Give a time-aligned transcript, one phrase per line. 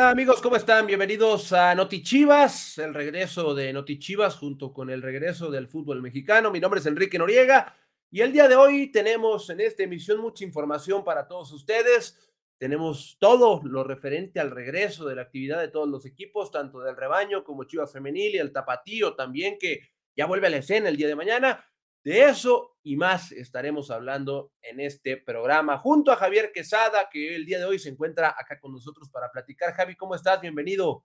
[0.00, 0.86] Hola amigos, ¿cómo están?
[0.86, 6.00] Bienvenidos a Noti Chivas, el regreso de Noti Chivas junto con el regreso del fútbol
[6.00, 6.50] mexicano.
[6.50, 7.76] Mi nombre es Enrique Noriega
[8.10, 12.18] y el día de hoy tenemos en esta emisión mucha información para todos ustedes.
[12.56, 16.96] Tenemos todo lo referente al regreso de la actividad de todos los equipos, tanto del
[16.96, 19.80] rebaño como Chivas Femenil y el Tapatío también, que
[20.16, 21.62] ya vuelve a la escena el día de mañana.
[22.02, 27.44] De eso y más estaremos hablando en este programa junto a Javier Quesada, que el
[27.44, 29.74] día de hoy se encuentra acá con nosotros para platicar.
[29.74, 30.40] Javi, ¿cómo estás?
[30.40, 31.04] Bienvenido.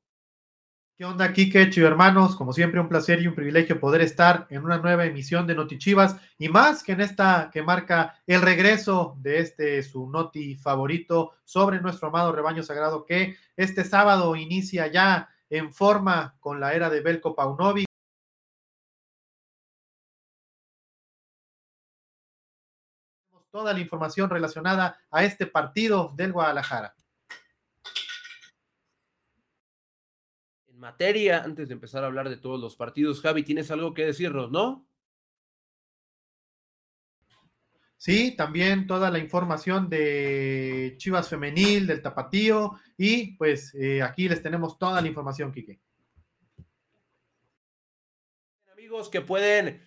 [0.98, 2.38] ¿Qué onda, Kike, Chivo hermanos?
[2.38, 5.78] Como siempre, un placer y un privilegio poder estar en una nueva emisión de Noti
[5.78, 11.34] Chivas y más que en esta que marca el regreso de este su Noti favorito
[11.44, 16.90] sobre nuestro amado rebaño sagrado que este sábado inicia ya en forma con la era
[16.90, 17.86] de Belko Paunovic
[23.56, 26.94] toda la información relacionada a este partido del Guadalajara.
[30.68, 34.08] En materia, antes de empezar a hablar de todos los partidos, Javi, tienes algo que
[34.08, 34.86] decirnos, ¿no?
[37.96, 44.44] Sí, también toda la información de Chivas Femenil, del Tapatío, y pues eh, aquí les
[44.44, 45.80] tenemos toda la información, Quique.
[48.74, 49.85] Amigos que pueden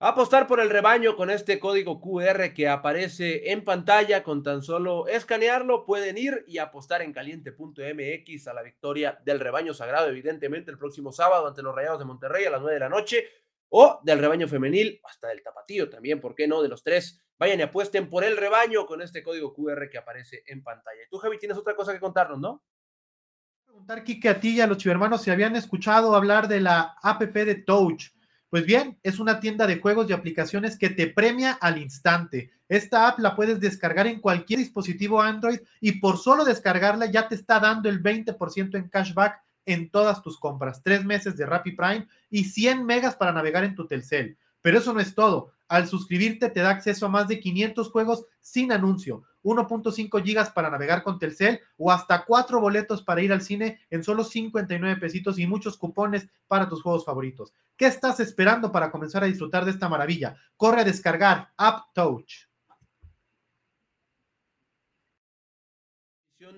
[0.00, 5.08] Apostar por el rebaño con este código QR que aparece en pantalla, con tan solo
[5.08, 10.78] escanearlo pueden ir y apostar en caliente.mx a la victoria del rebaño sagrado, evidentemente el
[10.78, 13.24] próximo sábado ante los Rayados de Monterrey a las 9 de la noche,
[13.70, 16.62] o del rebaño femenil, hasta del tapatío también, ¿por qué no?
[16.62, 20.44] De los tres, vayan y apuesten por el rebaño con este código QR que aparece
[20.46, 21.02] en pantalla.
[21.04, 22.62] Y tú, Javi, tienes otra cosa que contarnos, ¿no?
[23.64, 27.20] Preguntar, Kike, a ti y a los chivermanos si habían escuchado hablar de la app
[27.20, 28.16] de Touch
[28.50, 32.50] pues bien, es una tienda de juegos y aplicaciones que te premia al instante.
[32.68, 37.34] Esta app la puedes descargar en cualquier dispositivo Android y por solo descargarla ya te
[37.34, 40.82] está dando el 20% en cashback en todas tus compras.
[40.82, 44.38] Tres meses de Rappi Prime y 100 megas para navegar en tu Telcel.
[44.62, 45.52] Pero eso no es todo.
[45.68, 50.70] Al suscribirte te da acceso a más de 500 juegos sin anuncio, 1.5 gigas para
[50.70, 55.38] navegar con Telcel o hasta cuatro boletos para ir al cine en solo 59 pesitos
[55.38, 57.52] y muchos cupones para tus juegos favoritos.
[57.76, 60.36] ¿Qué estás esperando para comenzar a disfrutar de esta maravilla?
[60.56, 62.48] Corre a descargar App Touch.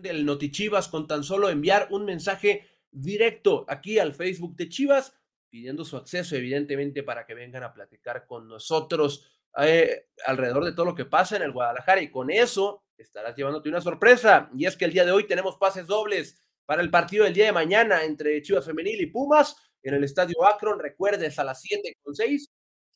[0.02, 5.14] del Notichivas con tan solo enviar un mensaje directo aquí al Facebook de Chivas
[5.50, 10.86] pidiendo su acceso, evidentemente, para que vengan a platicar con nosotros eh, alrededor de todo
[10.86, 12.02] lo que pasa en el Guadalajara.
[12.02, 14.50] Y con eso estarás llevándote una sorpresa.
[14.56, 17.46] Y es que el día de hoy tenemos pases dobles para el partido del día
[17.46, 20.78] de mañana entre Chivas Femenil y Pumas en el Estadio Akron.
[20.78, 22.50] Recuerdes a las 7 con 6.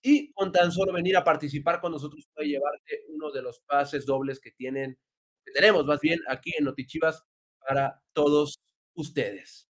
[0.06, 4.04] Y con tan solo venir a participar con nosotros puede llevarte uno de los pases
[4.04, 4.98] dobles que tienen,
[5.42, 7.24] que tenemos más bien aquí en Notichivas
[7.66, 8.60] para todos
[8.94, 9.66] ustedes.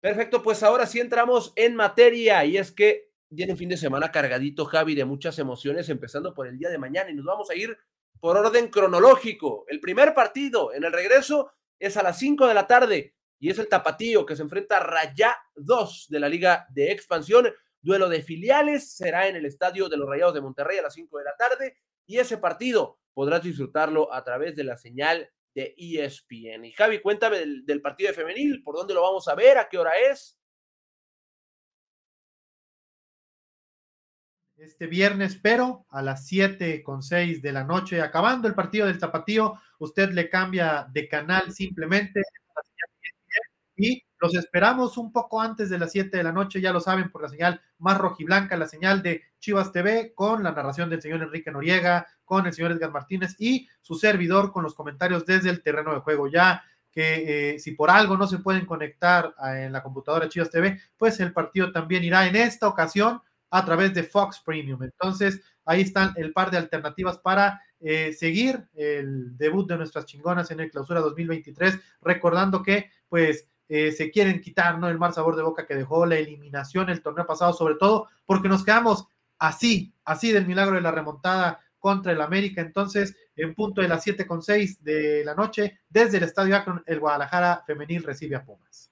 [0.00, 4.64] Perfecto, pues ahora sí entramos en materia y es que viene fin de semana cargadito,
[4.64, 7.76] Javi, de muchas emociones, empezando por el día de mañana y nos vamos a ir
[8.20, 9.64] por orden cronológico.
[9.68, 13.58] El primer partido en el regreso es a las 5 de la tarde y es
[13.58, 17.52] el Tapatío que se enfrenta a Rayá 2 de la Liga de Expansión.
[17.82, 21.18] Duelo de filiales será en el Estadio de los Rayados de Monterrey a las 5
[21.18, 21.76] de la tarde
[22.06, 26.64] y ese partido podrás disfrutarlo a través de la señal de ESPN.
[26.66, 29.56] Y Javi, cuéntame del, partido de femenil, ¿por dónde lo vamos a ver?
[29.58, 30.35] ¿A qué hora es?
[34.56, 38.98] Este viernes, pero a las 7 con 6 de la noche, acabando el partido del
[38.98, 42.22] Tapatío, usted le cambia de canal simplemente
[43.76, 47.10] y los esperamos un poco antes de las 7 de la noche, ya lo saben,
[47.10, 51.22] por la señal más rojiblanca, la señal de Chivas TV, con la narración del señor
[51.22, 55.62] Enrique Noriega, con el señor Edgar Martínez y su servidor con los comentarios desde el
[55.62, 56.28] terreno de juego.
[56.28, 60.80] Ya que eh, si por algo no se pueden conectar en la computadora Chivas TV,
[60.96, 63.20] pues el partido también irá en esta ocasión
[63.50, 64.82] a través de Fox Premium.
[64.82, 70.50] Entonces, ahí están el par de alternativas para eh, seguir el debut de nuestras chingonas
[70.50, 74.88] en el clausura 2023, recordando que, pues, eh, se quieren quitar ¿no?
[74.88, 78.48] el mal sabor de boca que dejó la eliminación el torneo pasado, sobre todo porque
[78.48, 82.60] nos quedamos así, así del milagro de la remontada contra el América.
[82.60, 86.82] Entonces, en punto de las 7 con 6 de la noche, desde el Estadio Akron,
[86.86, 88.90] el Guadalajara femenil recibe a Pumas.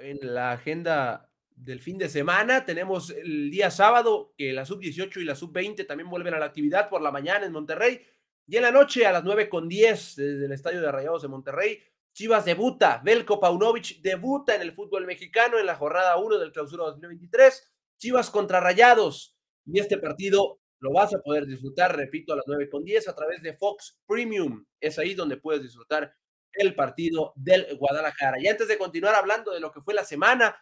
[0.00, 1.28] En la agenda
[1.64, 6.10] del fin de semana tenemos el día sábado que la sub-18 y la sub-20 también
[6.10, 8.04] vuelven a la actividad por la mañana en Monterrey.
[8.46, 11.28] Y en la noche a las 9 con 10 desde el Estadio de Rayados de
[11.28, 11.78] Monterrey,
[12.12, 16.84] Chivas debuta, Belko Paunovic debuta en el fútbol mexicano en la jornada 1 del clausura
[16.84, 19.36] 2023, Chivas contra Rayados.
[19.64, 23.14] Y este partido lo vas a poder disfrutar, repito, a las 9 con 10 a
[23.14, 24.66] través de Fox Premium.
[24.80, 26.12] Es ahí donde puedes disfrutar
[26.52, 28.38] el partido del Guadalajara.
[28.40, 30.56] Y antes de continuar hablando de lo que fue la semana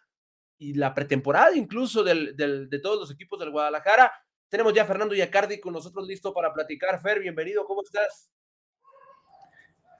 [0.60, 4.12] y la pretemporada incluso del, de todos los equipos del Guadalajara,
[4.48, 7.00] tenemos ya a Fernando Yacardi con nosotros listo para platicar.
[7.00, 8.30] Fer, bienvenido, ¿cómo estás?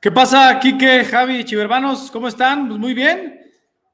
[0.01, 2.11] ¿Qué pasa, Quique, Javi, Chivermanos?
[2.11, 2.69] ¿Cómo están?
[2.69, 3.41] Pues muy bien.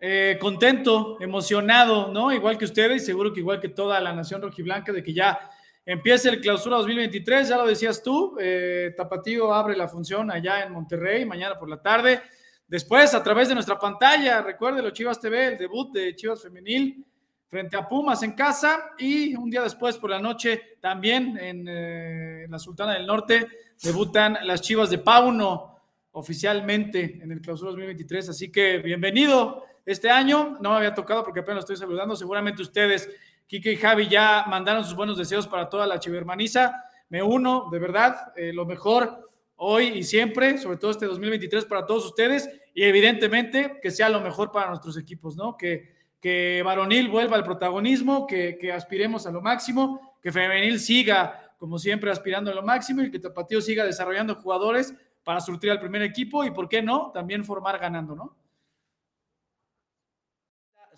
[0.01, 2.33] Eh, contento, emocionado, ¿no?
[2.33, 5.39] Igual que ustedes, seguro que igual que toda la nación rojiblanca, de que ya
[5.85, 10.73] empiece el clausura 2023, ya lo decías tú, eh, Tapatío abre la función allá en
[10.73, 12.23] Monterrey mañana por la tarde.
[12.69, 17.05] Después, a través de nuestra pantalla, recuerde Chivas TV, el debut de Chivas Femenil
[17.47, 22.47] frente a Pumas en casa y un día después por la noche también en, eh,
[22.49, 23.47] la Sultana del Norte
[23.81, 25.79] debutan las Chivas de Pauno
[26.11, 28.31] oficialmente en el clausura 2023.
[28.31, 30.59] Así que bienvenido este año.
[30.61, 32.17] No me había tocado porque apenas estoy saludando.
[32.17, 33.09] Seguramente ustedes,
[33.47, 36.83] Kike y Javi, ya mandaron sus buenos deseos para toda la chivermaniza.
[37.11, 39.26] Me uno, de verdad, eh, lo mejor
[39.57, 44.21] hoy y siempre, sobre todo este 2023 para todos ustedes y evidentemente que sea lo
[44.21, 45.57] mejor para nuestros equipos, ¿no?
[45.57, 51.55] Que, que varonil vuelva al protagonismo, que, que aspiremos a lo máximo, que femenil siga
[51.59, 54.95] como siempre aspirando a lo máximo y que Tapatío siga desarrollando jugadores
[55.25, 58.37] para surtir al primer equipo y, ¿por qué no?, también formar ganando, ¿no?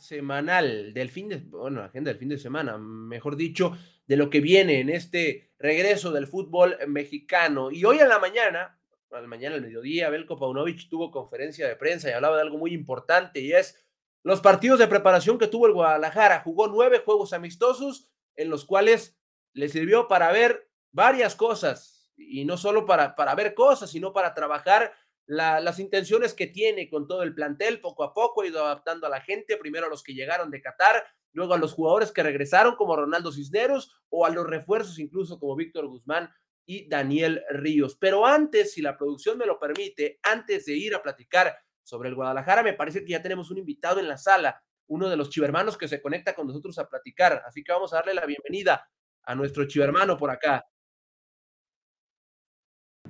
[0.00, 4.40] Semanal del fin de, bueno, agenda del fin de semana, mejor dicho, de lo que
[4.40, 7.70] viene en este regreso del fútbol mexicano.
[7.70, 8.80] Y hoy en la mañana,
[9.10, 12.72] al mañana al mediodía, Belko Paunovic tuvo conferencia de prensa y hablaba de algo muy
[12.72, 13.84] importante y es
[14.22, 16.40] los partidos de preparación que tuvo el Guadalajara.
[16.40, 19.18] Jugó nueve juegos amistosos en los cuales
[19.52, 24.34] le sirvió para ver varias cosas y no solo para, para ver cosas, sino para
[24.34, 24.92] trabajar
[25.28, 29.10] las intenciones que tiene con todo el plantel, poco a poco ha ido adaptando a
[29.10, 32.76] la gente, primero a los que llegaron de Qatar, luego a los jugadores que regresaron
[32.76, 36.30] como Ronaldo Cisneros o a los refuerzos incluso como Víctor Guzmán
[36.64, 37.96] y Daniel Ríos.
[38.00, 42.14] Pero antes, si la producción me lo permite, antes de ir a platicar sobre el
[42.14, 45.76] Guadalajara, me parece que ya tenemos un invitado en la sala, uno de los chivermanos
[45.76, 47.42] que se conecta con nosotros a platicar.
[47.46, 48.88] Así que vamos a darle la bienvenida
[49.24, 50.64] a nuestro chivermano por acá.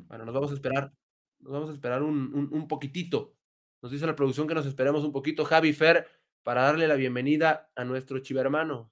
[0.09, 0.93] Bueno, nos vamos a esperar
[1.41, 3.35] nos vamos a esperar un, un, poquitito.
[3.83, 6.07] Nos dice la producción que nos esperemos un poquito, Javi Fer,
[6.43, 8.91] para darle la bienvenida a nuestro chivermano.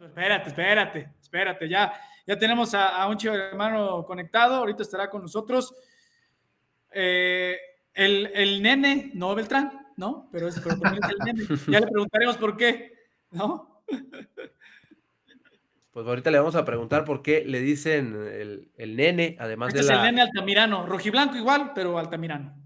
[0.00, 1.68] Espérate, espérate, espérate.
[1.68, 1.92] Ya,
[2.26, 4.56] ya tenemos a, un chivermano conectado.
[4.56, 5.74] Ahorita estará con nosotros.
[6.90, 7.56] Eh,
[7.94, 10.28] el, el, nene, no Beltrán, ¿no?
[10.32, 11.44] Pero, pero es el nene.
[11.68, 12.92] Ya le preguntaremos por qué,
[13.30, 13.84] ¿no?
[15.92, 18.16] Pues ahorita le vamos a preguntar por qué le dicen
[18.76, 22.58] el, nene, además este de es el nene Altamirano, rojiblanco igual, pero Altamirano.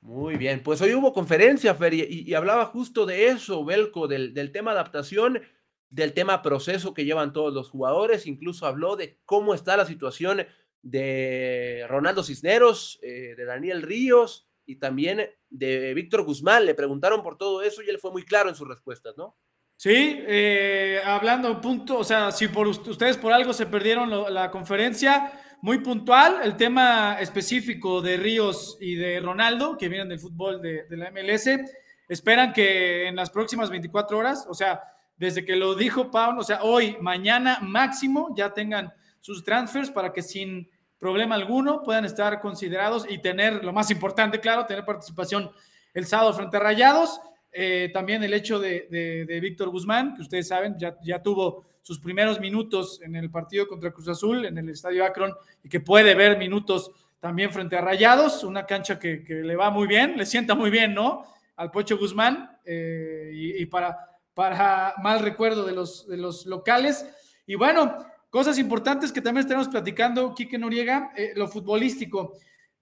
[0.00, 4.52] Muy bien, pues hoy hubo conferencia, Fer, y, hablaba justo de eso, Belco, del, del,
[4.52, 5.40] tema adaptación,
[5.88, 10.44] del tema proceso que llevan todos los jugadores, incluso habló de cómo está la situación
[10.82, 16.64] de Ronaldo Cisneros, eh, de Daniel Ríos y también de Víctor Guzmán.
[16.64, 19.36] Le preguntaron por todo eso y él fue muy claro en sus respuestas, ¿no?
[19.76, 25.32] Sí, eh, hablando punto, o sea, si por ustedes por algo se perdieron la conferencia,
[25.60, 30.86] muy puntual, el tema específico de Ríos y de Ronaldo, que vienen del fútbol de,
[30.90, 31.60] la MLS,
[32.08, 34.82] esperan que en las próximas 24 horas, o sea,
[35.16, 40.12] desde que lo dijo Pablo, o sea, hoy, mañana máximo, ya tengan sus transfers para
[40.12, 45.50] que sin problema alguno puedan estar considerados y tener, lo más importante, claro, tener participación
[45.94, 47.20] el sábado frente a Rayados.
[47.58, 52.38] Eh, también el hecho de, Víctor Guzmán, que ustedes saben, ya, ya, tuvo sus primeros
[52.38, 55.32] minutos en el partido contra Cruz Azul, en el Estadio Akron,
[55.64, 59.86] y que puede ver minutos también frente a Rayados, una cancha que, le va muy
[59.86, 61.24] bien, le sienta muy bien, ¿no?
[61.56, 63.96] Al Pocho Guzmán, eh, y, para,
[64.34, 67.06] para mal recuerdo de los, de los locales.
[67.46, 72.34] Y bueno, cosas importantes que también estamos platicando, Quique Noriega, eh, lo futbolístico.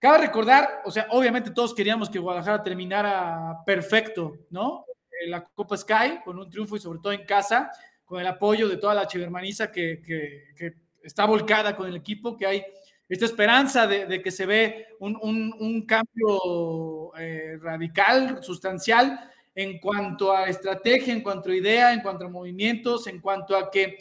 [0.05, 4.85] Cabe recordar, o sea, obviamente todos queríamos que Guadalajara terminara perfecto, ¿no?
[5.29, 7.71] La Copa Sky, con un triunfo y sobre todo en casa,
[8.05, 12.45] con el apoyo de toda la chivermaniza que, que, está volcada con el equipo, que
[12.45, 12.63] hay
[13.09, 19.19] esta esperanza de, que se ve un, cambio eh, radical, sustancial,
[19.55, 23.71] en cuanto a estrategia, en cuanto a idea, en cuanto a movimientos, en cuanto a
[23.71, 23.97] que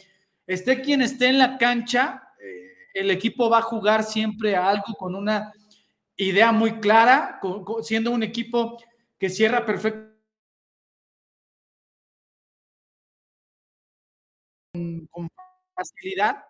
[0.46, 4.92] esté quien esté en la cancha, eh, el equipo va a jugar siempre a algo
[4.98, 5.50] con una
[6.16, 7.40] idea muy clara,
[7.82, 8.78] siendo un equipo
[9.18, 10.12] que cierra perfecto.
[14.72, 15.28] Con,
[15.74, 16.44] facilidad.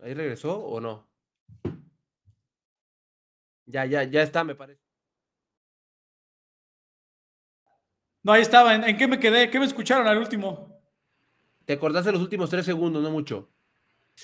[0.00, 1.08] ¿Ahí regresó o no?
[3.66, 4.82] Ya, ya, ya está, me parece.
[8.22, 8.74] No, ahí estaba.
[8.74, 9.50] ¿En, qué me quedé?
[9.50, 10.82] ¿Qué me escucharon al último?
[11.64, 13.53] Te acordaste los últimos tres segundos, no mucho.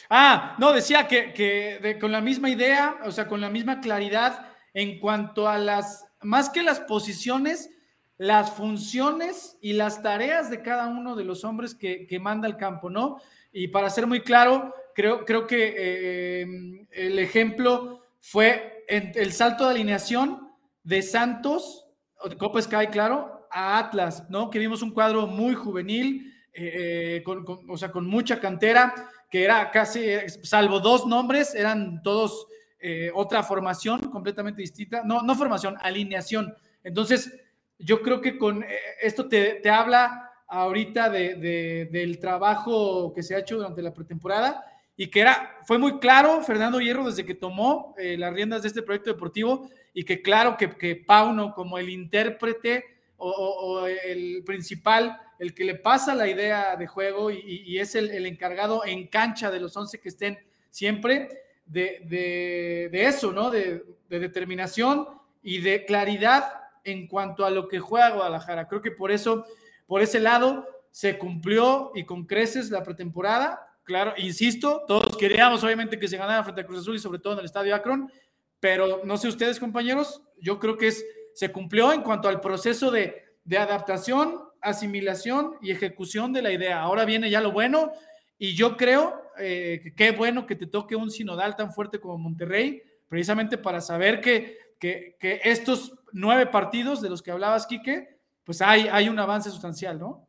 [0.08, 4.98] Ah, no, decía que, con la misma idea, o sea, con la misma claridad en
[5.00, 7.70] cuanto a las, más que las posiciones,
[8.18, 12.90] las funciones y las tareas de cada uno de los hombres que, manda el campo,
[12.90, 13.20] ¿no?
[13.52, 19.70] Y para ser muy claro, creo, creo que eh, el ejemplo fue el salto de
[19.70, 20.50] alineación
[20.82, 21.86] de Santos,
[22.28, 24.50] de Copa Sky, claro, a Atlas, ¿no?
[24.50, 29.70] Que vimos un cuadro muy juvenil, eh, con, o sea, con mucha cantera, que era
[29.70, 30.04] casi,
[30.42, 32.46] salvo dos nombres, eran todos
[32.80, 35.02] eh, otra formación completamente distinta.
[35.04, 36.54] No, no formación, alineación.
[36.82, 37.32] Entonces,
[37.78, 38.68] yo creo que con eh,
[39.00, 44.64] esto te, habla ahorita de, del trabajo que se ha hecho durante la pretemporada
[44.96, 48.68] y que era, fue muy claro Fernando Hierro desde que tomó eh, las riendas de
[48.68, 52.84] este proyecto deportivo y que claro que, que Pauno como el intérprete
[53.16, 58.84] o, el principal, el que le pasa la idea de juego y, es el, encargado
[58.84, 61.28] en cancha de los 11 que estén siempre
[61.64, 63.50] de, eso, ¿no?
[63.50, 65.08] De, determinación
[65.42, 66.52] y de claridad
[66.84, 68.68] en cuanto a lo que juega Guadalajara.
[68.68, 69.46] Creo que por eso,
[69.86, 73.66] por ese lado, se cumplió y con creces la pretemporada.
[73.84, 77.32] Claro, insisto, todos queríamos obviamente que se ganara frente a Cruz Azul y sobre todo
[77.32, 78.12] en el Estadio Akron,
[78.60, 83.24] pero no sé ustedes, compañeros, yo creo que se cumplió en cuanto al proceso de,
[83.50, 86.80] adaptación, asimilación y ejecución de la idea.
[86.80, 87.92] Ahora viene ya lo bueno
[88.38, 92.18] y yo creo eh, que qué bueno que te toque un sinodal tan fuerte como
[92.18, 98.62] Monterrey, precisamente para saber que, que, estos nueve partidos de los que hablabas, Quique, pues
[98.62, 100.28] hay, hay un avance sustancial, ¿no?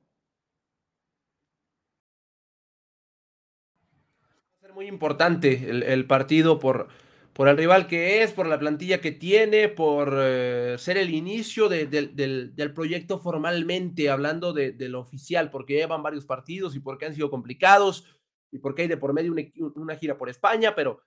[4.53, 6.89] Va a ser muy importante el partido por
[7.33, 11.69] por el rival que es, por la plantilla que tiene, por eh, ser el inicio
[11.69, 17.29] del, proyecto formalmente, hablando de, lo oficial, porque llevan varios partidos y porque han sido
[17.29, 18.05] complicados
[18.51, 19.33] y porque hay de por medio
[19.75, 21.01] una, gira por España, pero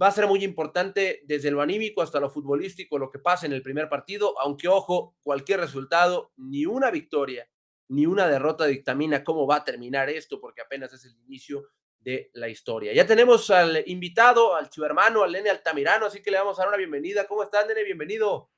[0.00, 3.52] va a ser muy importante desde lo anímico hasta lo futbolístico lo que pasa en
[3.52, 7.48] el primer partido, aunque ojo, cualquier resultado, ni una victoria
[7.88, 11.68] ni una derrota dictamina cómo va a terminar esto, porque apenas es el inicio
[12.08, 12.94] de la historia.
[12.94, 16.68] Ya tenemos al invitado, al chivermano, al Nene Altamirano, así que le vamos a dar
[16.68, 17.26] una bienvenida.
[17.26, 17.84] ¿Cómo estás, Nene?
[17.84, 18.48] Bienvenido.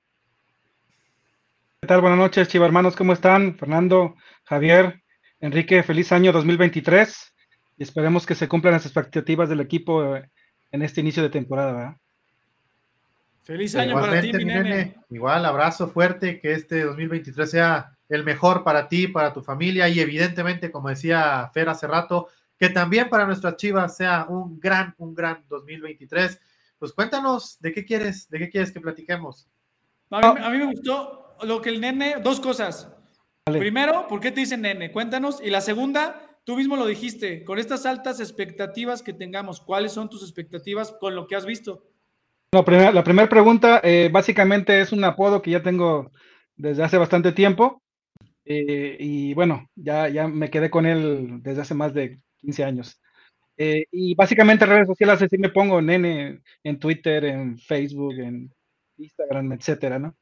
[1.81, 2.01] ¿Qué tal?
[2.01, 2.95] Buenas noches, chivermanos.
[2.95, 3.59] ¿Cómo están?
[3.59, 4.15] Fernando,
[4.45, 5.03] Javier,
[5.41, 7.35] Enrique, feliz año 2023
[7.77, 10.31] y esperemos que se cumplan las expectativas del equipo eh,
[10.71, 11.99] en este inicio de temporada.
[13.43, 14.95] Feliz año para ti, mi nene.
[15.11, 19.99] Igual, abrazo fuerte, que este 2023 sea el mejor para ti, para tu familia y
[19.99, 22.29] evidentemente, como decía Fer hace rato,
[22.61, 26.39] que también para nuestras Chivas sea un gran, un gran 2023.
[26.79, 29.49] Pues cuéntanos de qué quieres, de qué quieres que platiquemos.
[30.11, 32.93] A mí, me gustó lo que el nene, dos cosas.
[33.47, 34.93] Primero, ¿por qué te dicen nene?
[34.93, 35.41] Cuéntanos.
[35.43, 40.11] Y la segunda, tú mismo lo dijiste, con estas altas expectativas que tengamos, ¿cuáles son
[40.11, 41.87] tus expectativas con lo que has visto?
[42.53, 46.11] la primera pregunta, eh, básicamente es un apodo que ya tengo
[46.57, 47.80] desde hace bastante tiempo.
[48.53, 53.01] Eh, y bueno, ya, ya me quedé con él desde hace más de 15 años.
[53.57, 58.53] Eh, y básicamente redes sociales así me pongo nene en Twitter, en Facebook, en
[58.97, 60.17] Instagram, etcétera, ¿no?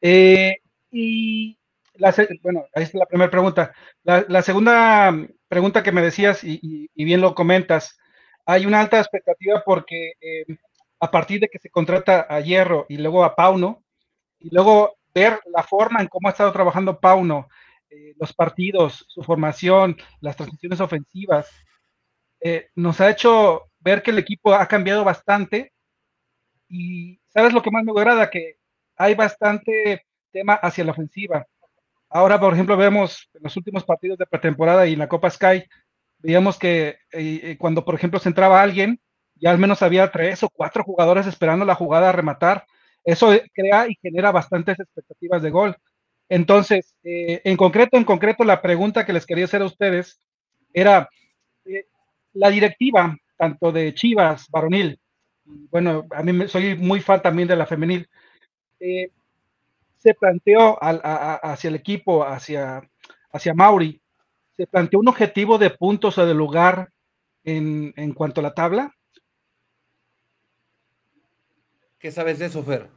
[0.00, 0.56] Eh,
[0.90, 1.56] y
[1.94, 2.12] la,
[2.42, 3.72] bueno, ahí es la primera pregunta.
[4.02, 7.96] La, segunda pregunta que me decías, y, bien lo comentas,
[8.46, 10.14] hay una alta expectativa porque
[10.98, 13.84] a partir de que se contrata a Hierro y luego a Pauno,
[14.40, 17.48] y luego ver la forma en cómo ha estado trabajando Pauno
[17.90, 21.48] eh, los partidos, su formación, las transiciones ofensivas,
[22.40, 25.72] eh, nos ha hecho ver que el equipo ha cambiado bastante.
[26.68, 28.56] Y sabes lo que más me agrada, que
[28.96, 31.46] hay bastante tema hacia la ofensiva.
[32.08, 35.64] Ahora, por ejemplo, vemos en los últimos partidos de pretemporada y en la Copa Sky,
[36.18, 39.00] veíamos que eh, cuando, por ejemplo, se entraba alguien,
[39.34, 42.66] ya al menos había tres o cuatro jugadores esperando la jugada a rematar.
[43.04, 45.76] Eso crea y genera bastantes expectativas de gol.
[46.28, 50.20] Entonces, eh, en concreto, en concreto, la pregunta que les quería hacer a ustedes
[50.72, 51.08] era,
[51.64, 51.86] eh,
[52.34, 55.00] la directiva, tanto de Chivas, varonil,
[55.44, 58.08] bueno, a mí soy muy fan también de la femenil,
[58.80, 59.10] eh,
[59.98, 62.82] se planteó hacia el equipo, hacia,
[63.32, 64.00] hacia Mauri,
[64.56, 66.90] se planteó un objetivo de puntos o de lugar
[67.44, 68.94] en, en cuanto a la tabla.
[72.00, 72.88] ¿Qué sabes de eso, Fer?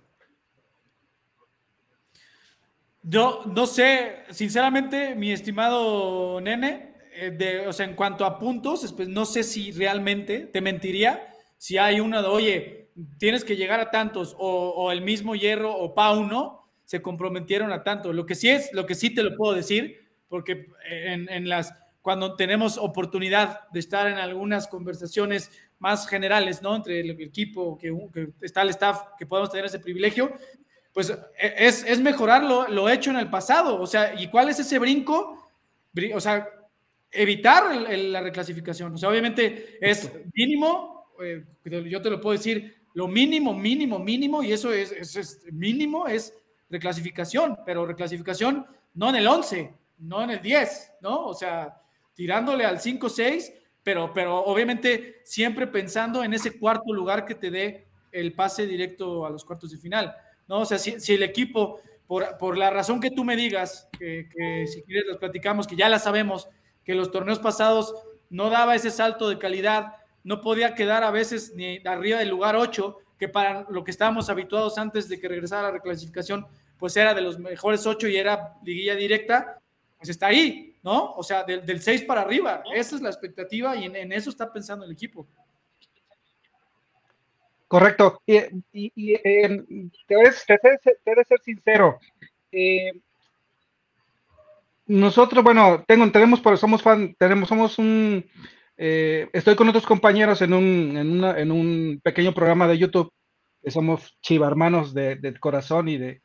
[3.01, 9.25] Yo no sé, sinceramente, mi estimado nene, eh, o sea, en cuanto a puntos, no
[9.25, 14.35] sé si realmente te mentiría si hay una de, oye, tienes que llegar a tantos,
[14.37, 18.13] o, el mismo Hierro o Pauno se comprometieron a tanto.
[18.13, 22.35] Lo que sí es, lo que sí te lo puedo decir, porque en, las cuando
[22.35, 25.51] tenemos oportunidad de estar en algunas conversaciones
[25.83, 26.77] más generales, ¿no?
[26.77, 27.93] Entre el equipo, que,
[28.39, 30.31] está el staff, que podemos tener ese privilegio,
[30.93, 33.81] pues e, es, es mejorar lo, hecho en el pasado.
[33.81, 35.45] O sea, ¿y cuál es ese brinco?
[36.15, 36.47] O sea,
[37.11, 38.93] evitar la reclasificación.
[38.93, 44.41] O sea, obviamente es mínimo, eh, yo te lo puedo decir, lo mínimo, mínimo, mínimo,
[44.41, 46.33] y eso es, es mínimo, es
[46.69, 51.25] reclasificación, pero reclasificación no en el 11, no en el 10, ¿no?
[51.25, 51.77] O sea,
[52.13, 53.51] tirándole al 5-6,
[53.83, 59.25] pero, pero obviamente siempre pensando en ese cuarto lugar que te dé el pase directo
[59.25, 60.15] a los cuartos de final,
[60.47, 60.61] ¿no?
[60.61, 64.27] O sea, si, el equipo, por, por, la razón que tú me digas, que,
[64.67, 66.47] si quieres los platicamos, que ya la sabemos,
[66.85, 67.93] que los torneos pasados
[68.29, 72.55] no daba ese salto de calidad, no podía quedar a veces ni arriba del lugar
[72.55, 76.45] 8, que para lo que estábamos habituados antes de que regresara la reclasificación,
[76.77, 79.59] pues era de los mejores 8 y era liguilla directa,
[79.97, 81.13] pues está ahí, ¿no?
[81.13, 82.63] O sea, del, 6 para arriba.
[82.75, 85.27] Esa es la expectativa y en, eso está pensando el equipo.
[87.67, 88.21] Correcto.
[88.25, 88.37] Y,
[88.71, 89.63] y, eh,
[90.07, 91.97] te, debes, ser sincero.
[92.51, 92.91] Eh,
[94.85, 98.29] nosotros, bueno, tengo, tenemos, somos fan, tenemos, somos un,
[98.77, 103.11] eh, estoy con otros compañeros en un, en, un pequeño programa de YouTube,
[103.63, 106.21] que somos chiva hermanos de, del corazón y de,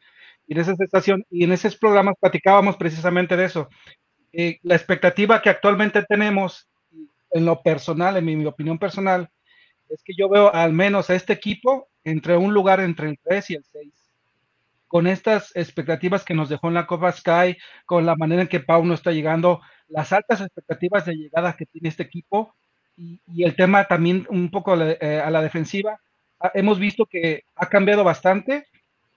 [0.47, 3.69] y de esa estación, y en esos programas platicábamos precisamente de eso.
[4.33, 6.69] Eh, la expectativa que actualmente tenemos,
[7.31, 9.29] en lo personal, en mi, opinión personal,
[9.89, 13.51] es que yo veo al menos a este equipo entre un lugar entre el 3
[13.51, 13.93] y el 6.
[14.87, 18.61] Con estas expectativas que nos dejó en la Copa Sky, con la manera en que
[18.61, 22.55] Pau no está llegando, las altas expectativas de llegada que tiene este equipo
[22.97, 26.01] y, el tema también un poco a la, eh, defensiva,
[26.55, 28.67] hemos visto que ha cambiado bastante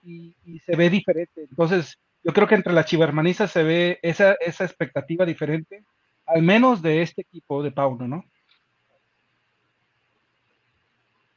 [0.04, 1.46] y, y, se ve diferente.
[1.50, 5.84] Entonces, yo creo que entre la chivermaniza se ve esa, esa expectativa diferente,
[6.26, 8.24] al menos de este equipo de Pauno, ¿no?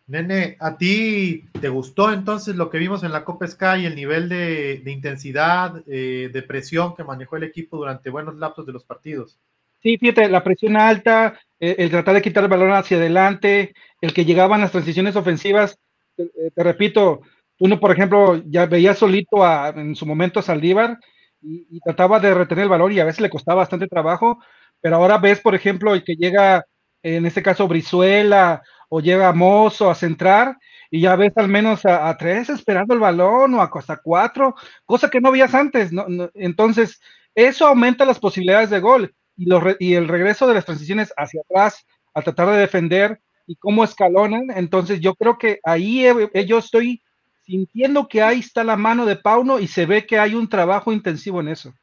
[0.07, 4.29] Nene, ¿a ti te gustó entonces lo que vimos en la Copa Sky, el nivel
[4.29, 9.39] de, intensidad, eh, de presión que manejó el equipo durante buenos lapsos de los partidos?
[9.81, 14.13] Sí, fíjate, la presión alta, eh, el, tratar de quitar el balón hacia adelante, el
[14.13, 15.79] que llegaban las transiciones ofensivas,
[16.15, 17.21] te eh, repito,
[17.59, 20.99] uno, por ejemplo, ya veía solito a, en su momento a Saldívar
[21.41, 24.39] y, trataba de retener el valor y a veces le costaba bastante trabajo,
[24.81, 26.65] pero ahora ves, por ejemplo, el que llega,
[27.03, 30.57] en este caso, Brizuela o llega Mozo a centrar
[30.89, 35.09] y ya ves al menos a, tres esperando el balón o a hasta cuatro, cosa
[35.09, 35.91] que no veías antes.
[36.33, 36.99] entonces,
[37.35, 39.47] eso aumenta las posibilidades de gol y,
[39.79, 44.47] y el regreso de las transiciones hacia atrás a tratar de defender y cómo escalonan.
[44.55, 46.05] Entonces, yo creo que ahí
[46.47, 47.01] yo estoy
[47.45, 50.91] sintiendo que ahí está la mano de Pauno y se ve que hay un trabajo
[50.91, 51.73] intensivo en eso.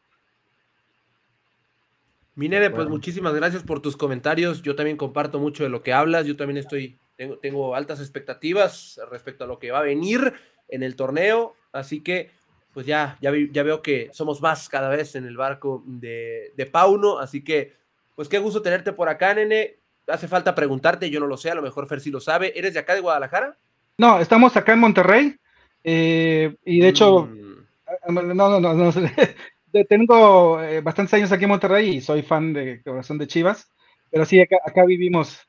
[2.34, 4.62] Minere, pues muchísimas gracias por tus comentarios.
[4.62, 6.26] Yo también comparto mucho de lo que hablas.
[6.26, 10.32] Yo también estoy, tengo, tengo altas expectativas respecto a lo que va a venir
[10.68, 11.54] en el torneo.
[11.72, 12.30] Así que,
[12.72, 16.66] pues ya, ya, ya veo que somos más cada vez en el barco de, de
[16.66, 17.18] Pauno.
[17.18, 17.76] Así que,
[18.16, 19.78] pues qué gusto tenerte por acá, nene.
[20.08, 22.58] Hace falta preguntarte, yo no lo sé, a lo mejor Fer sí lo sabe.
[22.58, 23.58] ¿Eres de acá de Guadalajara?
[23.98, 25.36] No, estamos acá en Monterrey.
[25.84, 28.14] Eh, y de hecho, mm.
[28.14, 28.92] no, no, no, no
[29.88, 33.70] tengo eh, bastantes años aquí en Monterrey y soy fan de Corazón de Chivas,
[34.10, 35.40] pero sí, acá, acá vivimos.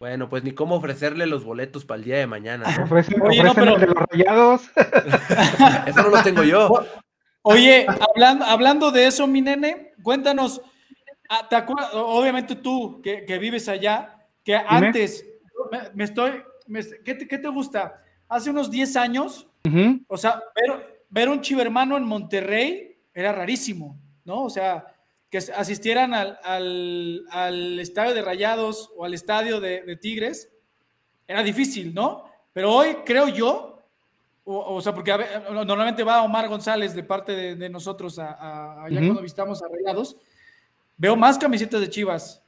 [0.00, 2.72] Bueno, pues ni cómo ofrecerle los boletos para el día de mañana.
[2.76, 2.84] ¿no?
[2.84, 3.76] Ofrecen, Oye, no, pero...
[3.76, 4.70] de los rayados.
[5.86, 6.86] eso no lo tengo yo.
[7.42, 10.60] Oye, hablando, hablando de eso, mi nene, cuéntanos,
[11.28, 11.90] ah, ¿te acuerdas?
[11.94, 15.26] Obviamente tú que, que vives allá, que antes,
[15.94, 16.42] me, estoy,
[17.04, 18.00] ¿qué, te, ¿qué te gusta?
[18.28, 19.46] Hace unos 10 años,
[20.06, 24.44] o sea, ver, ver, un chivermano en Monterrey era rarísimo, ¿no?
[24.44, 24.86] O sea,
[25.30, 30.50] que asistieran al, estadio de Rayados o al estadio de, Tigres,
[31.26, 32.24] era difícil, ¿no?
[32.52, 33.82] Pero hoy creo yo,
[34.44, 35.14] o, sea, porque
[35.50, 40.16] normalmente va Omar González de parte de, nosotros a, allá cuando visitamos a Rayados,
[40.96, 42.42] veo más camisetas de Chivas,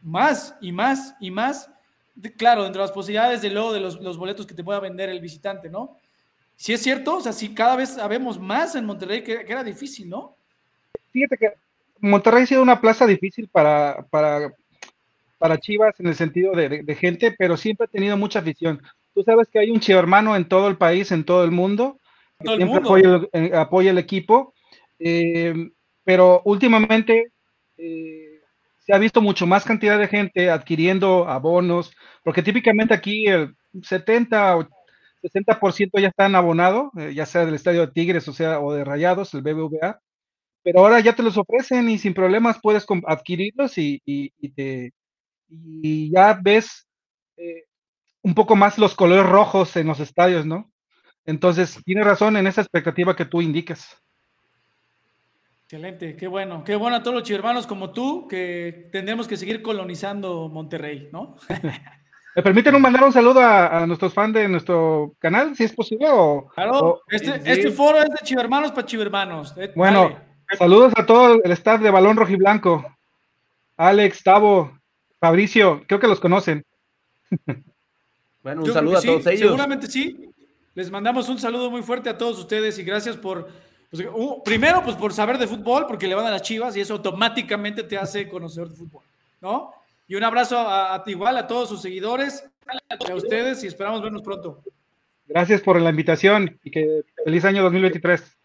[0.00, 1.68] más y más y más
[2.36, 5.20] claro, dentro de las posibilidades de luego de los, boletos que te pueda vender el
[5.20, 5.96] visitante, ¿no?
[6.56, 10.08] Si es cierto, o sea, si cada vez sabemos más en Monterrey que, era difícil,
[10.08, 10.36] ¿no?
[11.10, 11.52] Fíjate que
[12.00, 14.52] Monterrey ha sido una plaza difícil para, para,
[15.38, 18.82] para Chivas en el sentido de, gente, pero siempre ha tenido mucha afición.
[19.14, 21.98] Tú sabes que hay un hermano en todo el país, en todo el mundo,
[22.38, 24.54] que siempre Apoya, el, eh, apoya, el, equipo,
[24.98, 25.70] eh,
[26.04, 27.32] pero últimamente
[27.78, 28.29] eh,
[28.92, 34.68] ha visto mucho más cantidad de gente adquiriendo abonos, porque típicamente aquí el 70 o
[35.22, 38.84] 60% ya están abonados, eh, ya sea del estadio de Tigres o sea o de
[38.84, 40.00] Rayados, el BBVA,
[40.62, 44.00] pero ahora ya te los ofrecen y sin problemas puedes adquirirlos y,
[44.54, 44.92] te,
[45.48, 46.86] y ya ves
[47.36, 47.64] eh,
[48.22, 50.70] un poco más los colores rojos en los estadios, ¿no?
[51.24, 54.02] Entonces, tiene razón en esa expectativa que tú indicas.
[55.72, 59.62] Excelente, qué bueno, qué bueno a todos los hermanos como tú, que tendremos que seguir
[59.62, 61.36] colonizando Monterrey, ¿no?
[62.34, 66.08] ¿Me permiten mandar un saludo a, nuestros fans de nuestro canal, si es posible?
[66.10, 69.54] O, claro, este, este, foro es de chivermanos para chivermanos.
[69.58, 70.18] Eh, bueno,
[70.58, 72.84] saludos a todo el staff de Balón Rojiblanco.
[73.76, 74.76] Alex, Tavo,
[75.20, 76.64] Fabricio, creo que los conocen.
[78.42, 79.40] Bueno, un saludo a todos ellos.
[79.40, 80.32] Seguramente sí.
[80.74, 83.50] Les mandamos un saludo muy fuerte a todos ustedes y gracias por,
[83.90, 84.06] pues,
[84.44, 87.82] primero, pues por saber de fútbol, porque le van a las chivas y eso automáticamente
[87.82, 89.02] te hace conocer de fútbol,
[89.40, 89.72] ¿no?
[90.06, 92.44] Y un abrazo a, ti igual, a todos sus seguidores,
[92.88, 94.62] a ustedes y esperamos vernos pronto.
[95.26, 98.38] Gracias por la invitación y que feliz año 2023.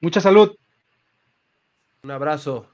[0.00, 0.56] Mucha salud.
[2.02, 2.66] Un abrazo.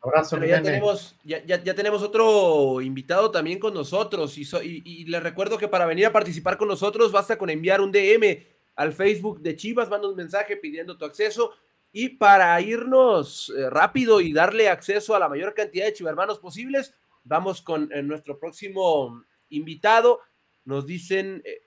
[0.00, 4.44] Abrazo, ya tenemos, ya, ya, tenemos otro invitado también con nosotros y,
[4.84, 8.51] y, les recuerdo que para venir a participar con nosotros basta con enviar un DM
[8.76, 11.52] al Facebook de Chivas, manda un mensaje pidiendo tu acceso
[11.92, 16.94] y para irnos eh, rápido y darle acceso a la mayor cantidad de chivermanos posibles,
[17.24, 20.20] vamos con eh, nuestro próximo invitado.
[20.64, 21.62] Nos dicen, eh,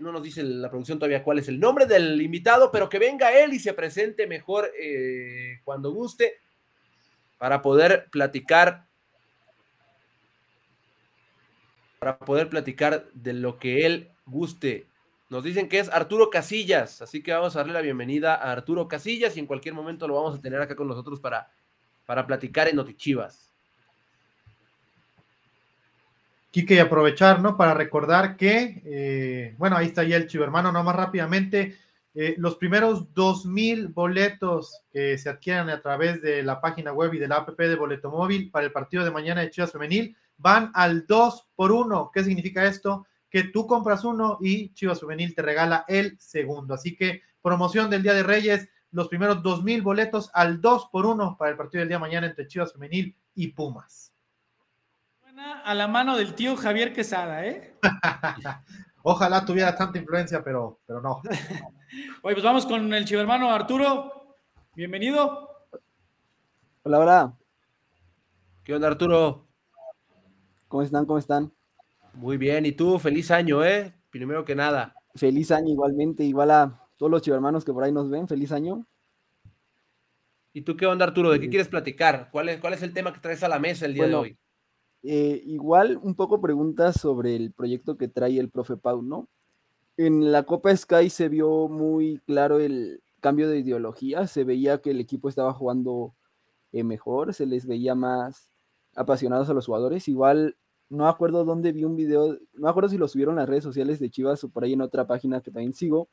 [0.00, 3.32] no nos dice la producción todavía cuál es el nombre del invitado, pero que venga
[3.38, 4.70] él y se presente mejor
[5.62, 6.38] cuando guste
[7.38, 8.86] para poder platicar
[12.00, 14.88] para poder platicar de lo que él guste.
[15.32, 18.86] Nos dicen que es Arturo Casillas, así que vamos a darle la bienvenida a Arturo
[18.86, 21.50] Casillas y en cualquier momento lo vamos a tener acá con nosotros para,
[22.04, 23.50] para platicar en Notichivas.
[26.50, 27.56] Quique, y aprovechar, ¿no?
[27.56, 31.78] Para recordar que, eh, bueno, ahí está ya el chivo hermano, no más rápidamente.
[32.14, 37.18] Eh, los primeros 2.000 boletos que se adquieran a través de la página web y
[37.18, 40.70] de la app de Boleto Móvil para el partido de mañana de Chivas Femenil van
[40.74, 42.10] al 2 por 1.
[42.12, 43.06] ¿Qué significa esto?
[43.32, 46.74] Que tú compras uno y Chivas Femenil te regala el segundo.
[46.74, 51.36] Así que promoción del Día de Reyes, los primeros 2.000 boletos al 2 por 1
[51.38, 54.12] para el partido del día de mañana entre Chivas Femenil y Pumas.
[55.64, 57.74] A la mano del tío Javier Quesada, ¿eh?
[59.02, 61.22] Ojalá tuviera tanta influencia, pero, pero no.
[62.22, 64.36] Oye, pues vamos con el chivermano Arturo.
[64.74, 65.66] Bienvenido.
[66.82, 67.34] Hola, hola.
[68.62, 69.48] ¿Qué onda, Arturo?
[70.68, 71.06] ¿Cómo están?
[71.06, 71.52] ¿Cómo están?
[72.14, 72.66] Muy bien.
[72.66, 72.98] ¿Y tú?
[72.98, 73.94] Feliz año, ¿eh?
[74.10, 74.94] Primero que nada.
[75.14, 78.28] Feliz año igualmente, igual a todos los chivermanos que por ahí nos ven.
[78.28, 78.86] Feliz año.
[80.52, 81.30] ¿Y tú qué onda, Arturo?
[81.30, 82.28] ¿De qué quieres platicar?
[82.30, 84.38] ¿Cuál es, cuál es el tema que traes a la mesa el día de hoy?
[85.02, 89.28] Eh, igual un poco preguntas sobre el proyecto que trae el profe Pau, ¿no?
[89.96, 94.90] En la Copa Sky se vio muy claro el cambio de ideología, se veía que
[94.90, 96.14] el equipo estaba jugando
[96.72, 98.50] eh, mejor, se les veía más
[98.94, 100.06] apasionados a los jugadores.
[100.08, 100.56] Igual,
[100.92, 104.10] no acuerdo dónde vi un video, no acuerdo si lo subieron las redes sociales de
[104.10, 106.10] Chivas o por ahí en otra página que también sigo,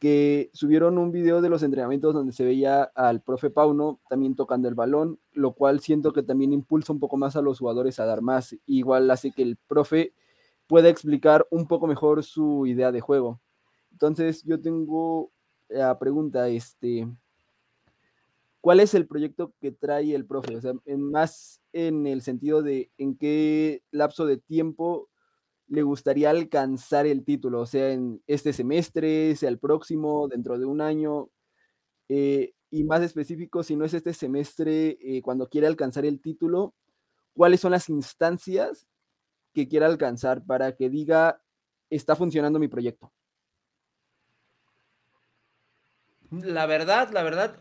[0.00, 4.68] que subieron un video de los entrenamientos donde se veía al profe Pauno también tocando
[4.68, 8.04] el balón, lo cual siento que también impulsa un poco más a los jugadores a
[8.04, 8.56] dar más.
[8.66, 10.12] Igual hace que el profe
[10.66, 13.40] pueda explicar un poco mejor su idea de juego.
[13.92, 15.30] Entonces, yo tengo
[15.68, 17.06] la pregunta, este,
[18.62, 20.56] ¿cuál es el proyecto que trae el profe?
[20.56, 25.10] O sea, más en el sentido de en qué lapso de tiempo
[25.68, 30.66] le gustaría alcanzar el título, o sea, en este semestre, sea el próximo, dentro de
[30.66, 31.30] un año,
[32.08, 36.74] eh, y más específico, si no es este semestre, eh, cuando quiere alcanzar el título,
[37.34, 38.86] cuáles son las instancias
[39.54, 41.42] que quiera alcanzar para que diga,
[41.90, 43.12] está funcionando mi proyecto.
[46.40, 47.58] La verdad, la verdad,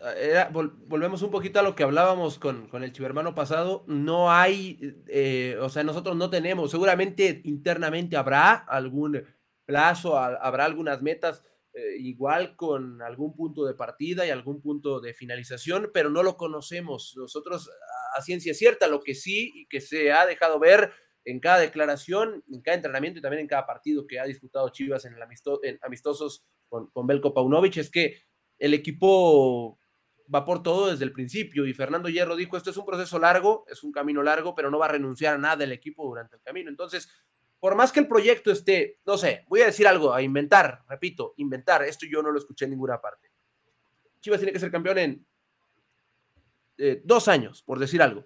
[0.52, 3.84] volvemos un poquito a lo que hablábamos con, con el chivermano pasado.
[3.86, 4.80] No hay,
[5.10, 9.26] eh, o sea, nosotros no tenemos, seguramente internamente habrá algún
[9.66, 15.14] plazo, habrá algunas metas, eh, igual con algún punto de partida y algún punto de
[15.14, 17.14] finalización, pero no lo conocemos.
[17.18, 17.70] Nosotros,
[18.16, 20.94] a ciencia cierta, lo que sí y que se ha dejado ver
[21.26, 25.04] en cada declaración, en cada entrenamiento y también en cada partido que ha disputado Chivas
[25.04, 25.22] en, el
[25.64, 28.31] en amistosos con, con Belko Paunovic es que
[28.62, 29.80] el equipo
[30.34, 33.65] va por todo desde el principio y Fernando Hierro dijo, esto es un proceso largo,
[33.67, 36.43] es un camino largo, pero no va a renunciar a nada del equipo durante el
[36.43, 36.69] camino.
[36.69, 37.10] Entonces,
[37.60, 41.34] por más que el proyecto esté, no sé, voy a decir algo, a inventar, repito,
[41.38, 43.32] inventar, esto yo no lo escuché en ninguna parte.
[44.19, 45.28] Chivas tiene que ser campeón en
[46.78, 48.24] eh, dos años, por decir algo.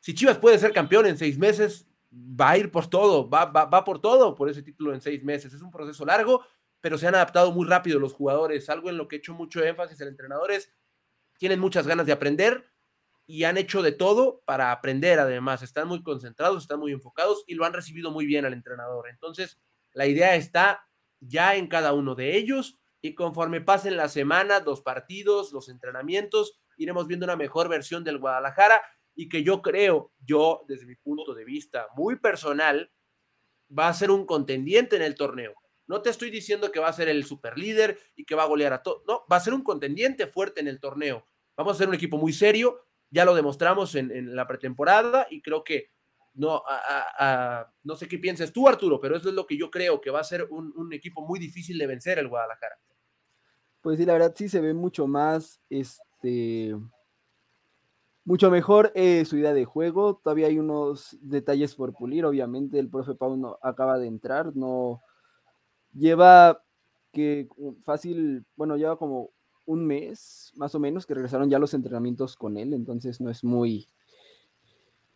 [0.00, 3.64] Si Chivas puede ser campeón en seis meses, va a ir por todo, va, va,
[3.66, 5.52] va por todo por ese título en seis meses.
[5.52, 6.44] Es un proceso largo,
[6.80, 8.68] pero se han adaptado muy rápido los jugadores.
[8.68, 10.72] Algo en lo que he hecho mucho énfasis el entrenador es
[11.38, 12.70] tienen muchas ganas de aprender
[13.26, 15.62] y han hecho de todo para aprender además.
[15.62, 19.08] Están muy concentrados, están muy enfocados y lo han recibido muy bien al entrenador.
[19.08, 19.60] Entonces,
[19.92, 20.86] la idea está
[21.20, 26.58] ya en cada uno de ellos y conforme pasen las semanas, los partidos, los entrenamientos,
[26.76, 28.82] iremos viendo una mejor versión del Guadalajara
[29.14, 32.90] y que yo creo, yo desde mi punto de vista muy personal,
[33.76, 35.54] va a ser un contendiente en el torneo.
[35.88, 38.74] No te estoy diciendo que va a ser el superlíder y que va a golear
[38.74, 39.02] a todo.
[39.08, 41.24] No, va a ser un contendiente fuerte en el torneo.
[41.56, 42.84] Vamos a ser un equipo muy serio.
[43.10, 45.90] Ya lo demostramos en, la pretemporada y creo que
[46.34, 46.62] no,
[47.82, 50.20] no sé qué piensas tú, Arturo, pero eso es lo que yo creo que va
[50.20, 52.78] a ser un, equipo muy difícil de vencer el Guadalajara.
[53.80, 56.76] Pues sí, la verdad sí se ve mucho más, este,
[58.24, 60.20] mucho mejor eh, su idea de juego.
[60.22, 62.26] Todavía hay unos detalles por pulir.
[62.26, 65.02] Obviamente, el profe Pau no acaba de entrar, no
[65.92, 66.62] lleva
[67.12, 67.48] que
[67.82, 69.30] fácil, bueno, lleva como
[69.66, 73.44] un mes más o menos que regresaron ya los entrenamientos con él, entonces no es
[73.44, 73.88] muy,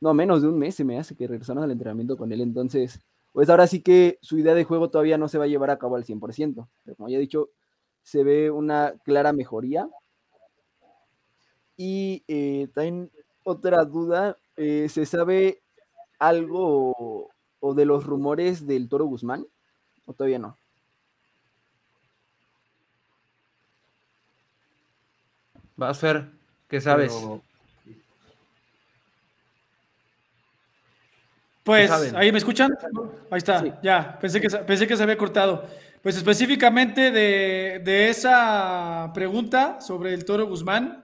[0.00, 3.00] no, menos de un mes se me hace que regresaron al entrenamiento con él, entonces,
[3.32, 5.78] pues ahora sí que su idea de juego todavía no se va a llevar a
[5.78, 7.50] cabo al 100%, pero como ya he dicho,
[8.02, 9.88] se ve una clara mejoría
[11.76, 13.10] y eh, también
[13.44, 15.62] otra duda, eh, ¿se sabe
[16.18, 17.28] algo
[17.60, 19.46] o, de los rumores del Toro Guzmán?
[20.06, 20.58] ¿O todavía no?
[25.82, 26.28] Vas, a
[26.68, 27.12] ¿qué sabes?
[31.64, 32.72] Pues, ¿ahí me escuchan?
[33.28, 35.66] Ahí está, ya, pensé que, pensé que se había cortado.
[36.00, 41.02] Pues específicamente de, de, esa pregunta sobre el Toro Guzmán,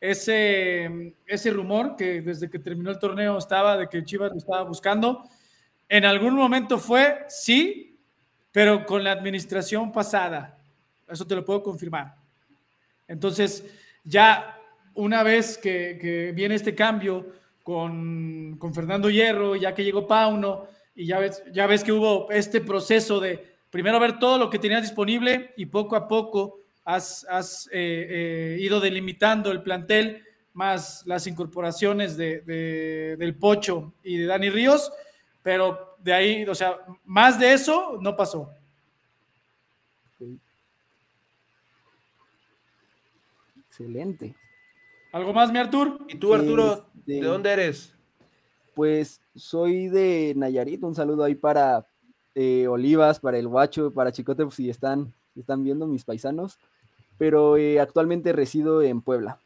[0.00, 4.62] ese, ese rumor que desde que terminó el torneo estaba de que Chivas lo estaba
[4.62, 5.28] buscando.
[5.86, 7.98] En algún momento fue sí,
[8.52, 10.56] pero con la administración pasada.
[11.06, 12.14] Eso te lo puedo confirmar.
[13.06, 13.64] Entonces,
[14.04, 14.60] ya
[14.94, 17.26] una vez que, viene este cambio
[17.62, 22.60] con, Fernando Hierro, ya que llegó Pauno, y ya ves, ya ves que hubo este
[22.60, 28.06] proceso de primero ver todo lo que tenías disponible y poco a poco has, eh,
[28.10, 34.92] eh, ido delimitando el plantel, más las incorporaciones de, del Pocho y de Dani Ríos,
[35.42, 38.50] pero de ahí, o sea, más de eso no pasó.
[43.78, 44.34] Excelente.
[45.12, 46.04] ¿Algo más, mi Artur?
[46.08, 47.94] ¿Y tú, Arturo, de, de dónde eres?
[48.74, 51.86] Pues soy de Nayarit, un saludo ahí para
[52.34, 56.58] eh, Olivas, para el Guacho, para Chicote, si están, si están viendo mis paisanos
[57.18, 59.38] pero eh, actualmente resido en Puebla.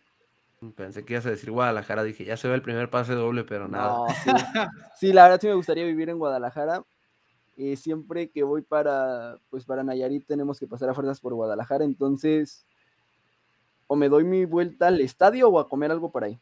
[0.75, 3.69] Pensé que ibas a decir Guadalajara, dije, ya se ve el primer pase doble, pero
[3.69, 4.07] nada.
[4.97, 5.13] sí.
[5.13, 6.83] la verdad sí me gustaría vivir en Guadalajara.
[7.57, 11.85] Eh, siempre que voy para, pues para Nayarit tenemos que pasar a fuerzas por Guadalajara,
[11.85, 12.67] entonces
[13.89, 16.39] o me doy mi vuelta al estadio o a comer algo por ahí.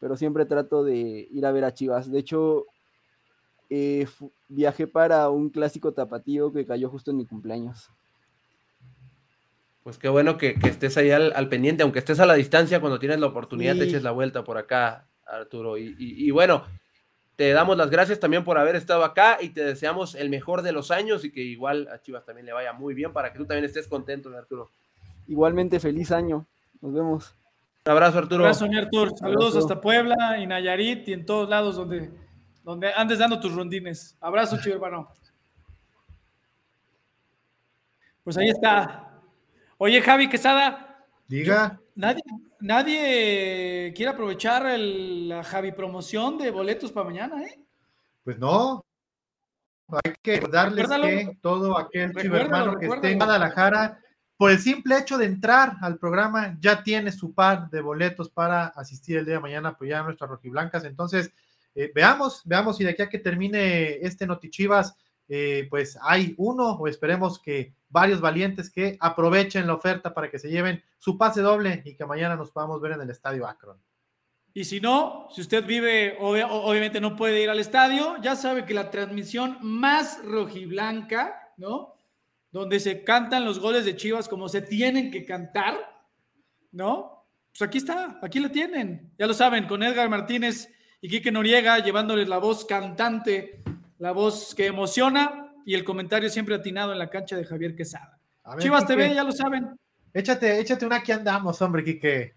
[0.00, 2.10] Pero siempre trato de ir a ver a Chivas.
[2.10, 2.66] De hecho,
[3.70, 4.06] eh,
[4.48, 7.90] viajé para un clásico tapatío que cayó justo en mi cumpleaños.
[9.82, 13.20] Pues qué bueno que, estés ahí al, pendiente, aunque estés a la distancia, cuando tienes
[13.20, 15.78] la oportunidad te eches la vuelta por acá, Arturo.
[15.78, 16.64] Y, bueno,
[17.36, 20.72] te damos las gracias también por haber estado acá y te deseamos el mejor de
[20.72, 23.46] los años y que igual a Chivas también le vaya muy bien para que tú
[23.46, 24.70] también estés contento, Arturo.
[25.28, 26.48] Igualmente, feliz año.
[26.80, 27.34] Nos vemos.
[27.84, 28.36] Un abrazo, Arturo.
[28.36, 29.16] Un abrazo, Arturo.
[29.16, 32.10] Saludos hasta Puebla y Nayarit y en todos lados donde,
[32.64, 34.16] donde andes dando tus rondines.
[34.20, 35.08] Abrazo, chivo hermano.
[38.24, 39.20] Pues ahí está.
[39.78, 41.04] Oye, Javi Quesada.
[41.28, 41.80] Diga.
[41.94, 42.22] nadie,
[42.60, 47.60] nadie quiere aprovechar la Javi promoción de boletos para mañana, ¿eh?
[48.24, 48.84] Pues no.
[49.88, 54.00] Hay que darles que todo aquel hermano que esté en Guadalajara,
[54.36, 58.66] por el simple hecho de entrar al programa, ya tiene su par de boletos para
[58.66, 60.84] asistir el día de mañana a apoyar a nuestras rojiblancas.
[60.84, 61.32] Entonces,
[61.74, 64.96] eh, veamos, veamos si de aquí a que termine este Notichivas
[65.28, 70.38] eh, pues hay uno o esperemos que varios valientes que aprovechen la oferta para que
[70.38, 73.78] se lleven su pase doble y que mañana nos podamos ver en el estadio Akron.
[74.54, 78.72] Y si no, si usted vive, obviamente no puede ir al estadio, ya sabe que
[78.72, 81.95] la transmisión más rojiblanca, ¿no?
[82.56, 85.76] Donde se cantan los goles de Chivas como se tienen que cantar,
[86.72, 87.28] ¿no?
[87.50, 89.12] Pues aquí está, aquí lo tienen.
[89.18, 93.62] Ya lo saben, con Edgar Martínez y Quique Noriega llevándoles la voz cantante
[93.98, 98.18] la voz que emociona y el comentario siempre atinado en la cancha de Javier Quesada.
[98.58, 99.76] Chivas TV, ya lo saben.
[100.12, 102.35] Échate, échate una que andamos, hombre, Quique.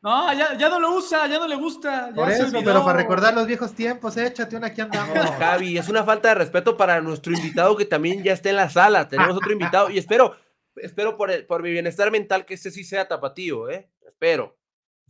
[0.00, 2.12] No, ya, no lo usa, ya no le gusta.
[2.14, 5.18] Por eso, pero para recordar los viejos tiempos, échate una que andamos.
[5.30, 8.70] Javi, es una falta de respeto para nuestro invitado que también ya está en la
[8.70, 9.08] sala.
[9.08, 10.36] Tenemos otro invitado y espero,
[10.76, 13.90] espero por, por mi bienestar mental que este sí sea tapatío, ¿eh?
[14.06, 14.56] Espero.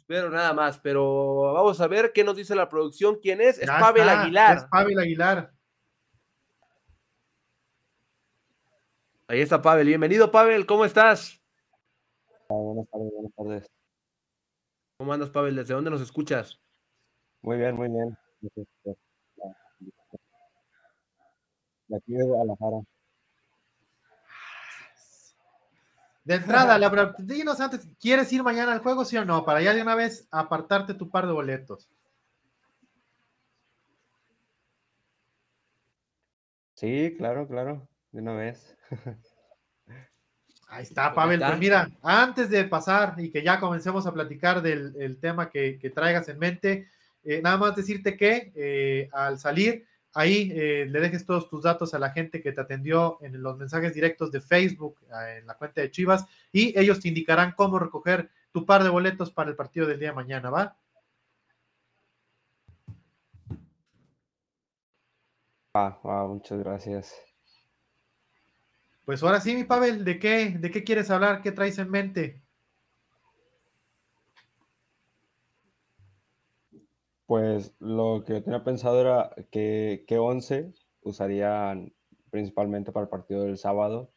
[0.06, 3.18] Pero nada más, pero vamos a ver qué nos dice la producción.
[3.20, 3.58] ¿Quién es?
[3.58, 4.56] Es Pavel Aguilar.
[4.56, 5.52] Es Pavel Aguilar.
[9.26, 9.86] Ahí está Pavel.
[9.86, 10.64] Bienvenido, Pavel.
[10.64, 11.38] ¿Cómo estás?
[12.48, 13.77] buenas tardes, buenas tardes.
[14.98, 15.54] ¿Cómo andas, Pavel?
[15.54, 16.60] ¿Desde dónde nos escuchas?
[17.42, 18.18] Muy bien, muy bien.
[21.86, 22.78] De aquí de Guadalajara.
[26.24, 29.44] De entrada, la, dinos antes, ¿quieres ir mañana al juego, sí o no?
[29.44, 31.88] Para ya de una vez apartarte tu par de boletos.
[36.74, 38.76] Sí, claro, claro, de una vez.
[40.68, 41.40] Ahí está, Pavel.
[41.40, 46.28] Pues mira, antes de pasar y que ya comencemos a platicar del tema que, traigas
[46.28, 46.88] en mente,
[47.24, 51.94] eh, nada más decirte que eh, al salir, ahí eh, le dejes todos tus datos
[51.94, 54.98] a la gente que te atendió en los mensajes directos de Facebook,
[55.36, 59.30] en la cuenta de Chivas, y ellos te indicarán cómo recoger tu par de boletos
[59.30, 60.76] para el partido del día de mañana, ¿va?
[65.74, 67.27] Ah, muchas gracias.
[69.08, 71.40] Pues ahora sí, mi Pavel, ¿de qué, ¿de qué quieres hablar?
[71.40, 72.42] ¿Qué traes en mente?
[77.24, 81.94] Pues lo que tenía pensado era que, que 11 usarían
[82.28, 84.12] principalmente para el partido del sábado,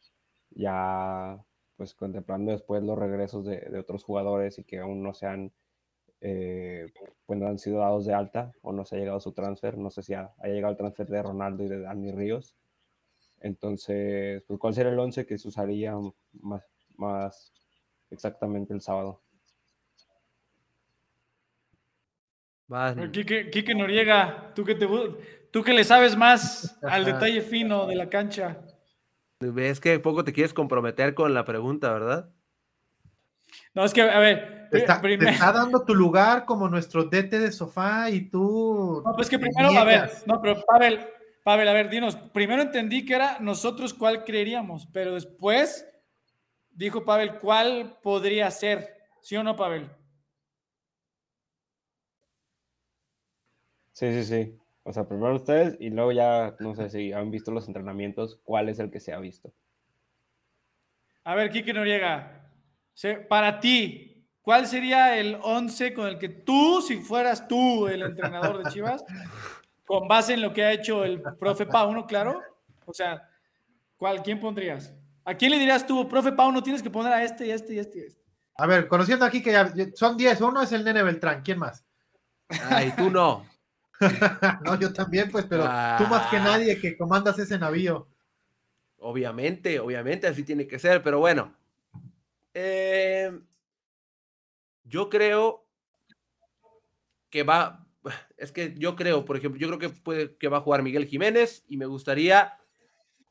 [0.50, 1.42] ya
[1.78, 5.54] pues contemplando después los regresos de, otros jugadores y que aún no sean,
[6.20, 6.92] eh,
[7.24, 9.88] pues no han sido dados de alta o no se ha llegado su transfer, no
[9.88, 12.58] sé si ha, ha llegado el transfer de Ronaldo y de Dani Ríos,
[13.42, 15.94] entonces, pues, ¿cuál sería el 11 que se usaría
[16.40, 16.62] más,
[16.96, 17.52] más
[18.10, 19.22] exactamente el sábado?
[23.10, 24.88] Quique, Noriega, ¿tú que, te,
[25.50, 28.58] tú que le sabes más al detalle fino de la cancha.
[29.40, 32.30] Ves que poco te quieres comprometer con la pregunta, ¿verdad?
[33.74, 34.68] No, es que, a ver.
[34.70, 39.02] Te está, está, dando tu lugar como nuestro DT de sofá y tú.
[39.04, 41.06] No, pues que primero, a ver, no, pero Pavel,
[41.42, 45.88] Pavel, a ver, dinos, primero entendí que era nosotros cuál creeríamos, pero después
[46.70, 49.90] dijo Pavel cuál podría ser, ¿sí o no, Pavel?
[53.92, 54.58] Sí, sí, sí.
[54.84, 58.68] O sea, primero ustedes y luego ya, no sé si han visto los entrenamientos, cuál
[58.68, 59.52] es el que se ha visto.
[61.24, 62.50] A ver, Kike Noriega,
[63.28, 68.62] para ti, ¿cuál sería el 11 con el que tú, si fueras tú el entrenador
[68.62, 69.04] de Chivas,
[69.84, 72.40] con base en lo que ha hecho el profe Pauno, claro.
[72.86, 73.28] O sea,
[73.96, 74.94] ¿cuál, ¿quién pondrías?
[75.24, 77.78] ¿A quién le dirías tú, profe Pauno, tienes que poner a este y este y
[77.78, 78.22] este y este?
[78.56, 81.84] A ver, conociendo aquí que ya son 10, uno es el nene Beltrán, ¿quién más?
[82.48, 83.46] Ay, tú no.
[84.64, 86.44] no, yo también, pues, pero tú más que ah.
[86.44, 88.08] nadie que comandas ese navío.
[88.98, 91.54] Obviamente, obviamente, así tiene que ser, pero bueno.
[92.54, 93.32] Eh,
[94.84, 95.64] yo creo
[97.30, 97.81] que va,
[98.36, 101.06] es que yo creo, por ejemplo, yo creo que puede que va a jugar Miguel
[101.06, 102.58] Jiménez y me gustaría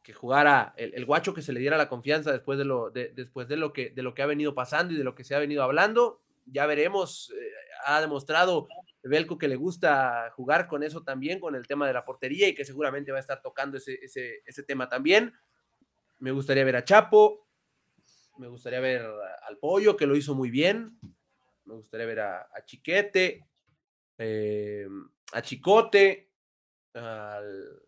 [0.04, 3.58] que jugara el, guacho que se le diera la confianza después de lo después de
[3.58, 5.64] lo que de lo que ha venido pasando y de lo que se ha venido
[5.64, 6.22] hablando.
[6.46, 7.52] Ya veremos, eh,
[7.86, 8.68] ha demostrado
[9.04, 12.56] Belco que le gusta jugar con eso también, con el tema de la portería y
[12.56, 15.34] que seguramente va a estar tocando ese, ese, tema también.
[16.20, 17.48] Me gustaría ver a Chapo,
[18.38, 19.04] me gustaría ver
[19.48, 21.00] al Pollo, que lo hizo muy bien,
[21.66, 23.44] me gustaría ver a Chiquete,
[24.24, 24.88] eh,
[25.34, 26.32] a Chicote,
[26.94, 27.82] al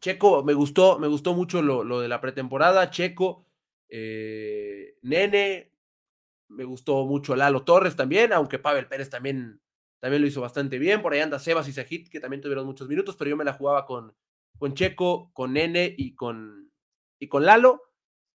[0.00, 3.46] Checo, me gustó, me gustó mucho lo, de la pretemporada, Checo,
[3.88, 5.72] eh, Nene,
[6.48, 9.60] me gustó mucho Lalo Torres también, aunque Pavel Pérez también,
[10.00, 12.88] también lo hizo bastante bien, por ahí anda Sebas y Sajit, que también tuvieron muchos
[12.88, 14.16] minutos, pero yo me la jugaba con,
[14.56, 16.72] con Checo, con Nene y con,
[17.18, 17.82] y con Lalo,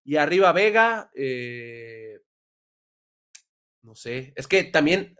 [0.03, 2.21] y arriba Vega, eh,
[3.81, 5.15] no sé, es que también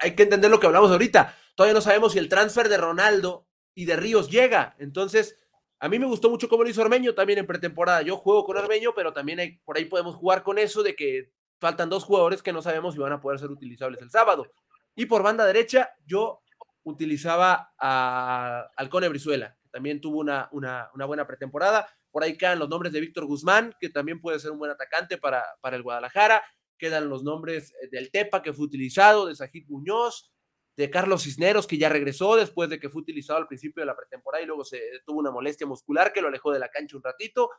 [0.00, 1.36] hay que entender lo que hablamos ahorita.
[1.60, 4.74] Todavía no sabemos si el transfer de Ronaldo y de Ríos llega.
[4.78, 5.36] Entonces,
[5.78, 8.00] a mí me gustó mucho cómo lo hizo Armeño también en pretemporada.
[8.00, 11.90] Yo juego con Armeño, pero también por ahí podemos jugar con eso de que faltan
[11.90, 14.50] dos jugadores que no sabemos si van a poder ser utilizables el sábado.
[14.94, 16.40] Y por banda derecha, yo
[16.82, 21.86] utilizaba a Alcone Brizuela, que también tuvo una, una, buena pretemporada.
[22.10, 25.18] Por ahí quedan los nombres de Víctor Guzmán, que también puede ser un buen atacante
[25.18, 26.42] para, para el Guadalajara.
[26.78, 30.32] Quedan los nombres del Tepa, que fue utilizado, de Sajid Muñoz,
[30.80, 33.94] de Carlos Cisneros, que ya regresó después de que fue utilizado al principio de la
[33.94, 37.02] pretemporada y luego se tuvo una molestia muscular que lo alejó de la cancha un
[37.02, 37.50] ratito.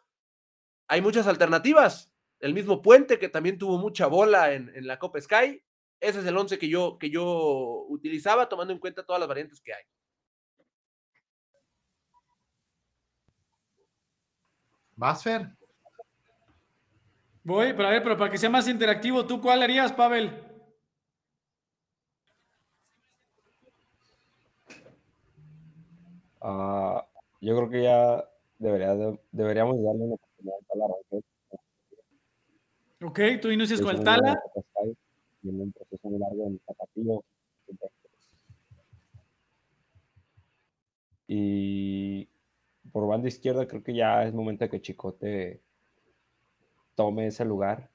[0.87, 2.11] Hay muchas alternativas.
[2.39, 5.63] El mismo Puente, que también tuvo mucha bola en, la Copa Sky.
[5.99, 9.61] Ese es el 11 que yo, que yo utilizaba, tomando en cuenta todas las variantes
[9.61, 9.83] que hay.
[14.95, 15.47] ¿Vas, Fer?
[17.43, 20.50] Voy, pero a ver, pero para que sea más interactivo, ¿tú cuál harías, Pavel?
[26.41, 27.05] Ah,
[27.39, 28.27] yo creo que ya
[28.57, 28.95] debería
[29.31, 30.85] deberíamos darle una oportunidad a la
[33.03, 34.39] Ok, tú inicias con el Tala.
[35.41, 37.23] Tiene un proceso muy largo en Tapatío.
[41.27, 42.27] Y
[42.91, 45.61] por banda izquierda creo que ya es momento de que Chicote
[46.93, 47.89] tome ese lugar,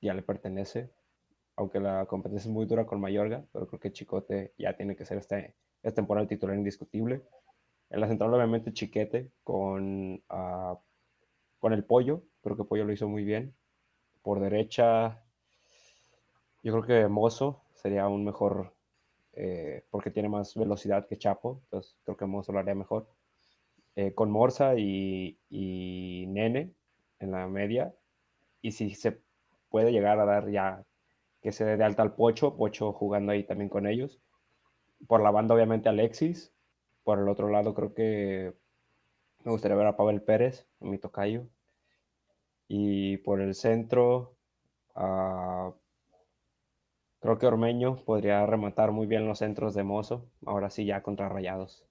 [0.00, 0.90] ya le pertenece,
[1.56, 5.04] aunque la competencia es muy dura con Mayorga, pero creo que Chicote ya tiene que
[5.04, 7.22] ser este, esta temporada titular indiscutible.
[7.90, 10.78] En la central obviamente Chiquete con, uh,
[11.58, 13.54] con el Pollo, creo que Pollo lo hizo muy bien.
[14.22, 15.22] Por derecha,
[16.62, 18.74] yo creo que Mozo sería un mejor,
[19.34, 23.08] eh, porque tiene más velocidad que Chapo, entonces creo que Mozo lo haría mejor.
[23.94, 26.74] Eh, con Morza y, y, Nene
[27.20, 27.94] en la media,
[28.62, 29.20] y si se
[29.70, 30.84] puede llegar a dar ya
[31.40, 34.20] que se dé de alta al Pocho, Pocho jugando ahí también con ellos.
[35.06, 36.52] Por la banda, obviamente, Alexis.
[37.06, 38.52] Por el otro lado, creo que
[39.44, 41.46] me gustaría ver a Pavel Pérez, mi tocayo.
[42.66, 44.34] Y por el centro,
[44.96, 45.72] uh,
[47.20, 51.28] creo que Ormeño podría rematar muy bien los centros de Mozo, ahora sí ya contra
[51.28, 51.86] Rayados.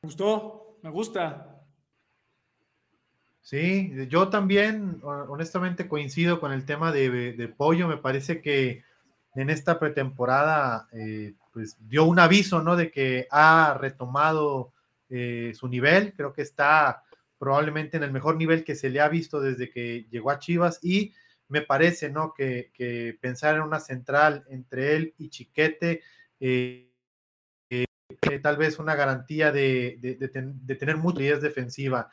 [0.00, 1.62] Me gustó, me gusta.
[3.42, 8.82] Sí, yo también honestamente coincido con el tema de, Pollo, me parece que
[9.34, 12.76] en esta pretemporada eh, pues dio un aviso, ¿no?
[12.76, 14.72] De que ha retomado
[15.08, 17.02] eh, su nivel, creo que está
[17.38, 20.78] probablemente en el mejor nivel que se le ha visto desde que llegó a Chivas
[20.82, 21.12] y
[21.48, 22.32] me parece, ¿no?
[22.34, 26.02] Que, pensar en una central entre él y Chiquete,
[26.40, 26.88] eh,
[28.42, 32.08] tal vez una garantía de, de, tener mucha defensiva.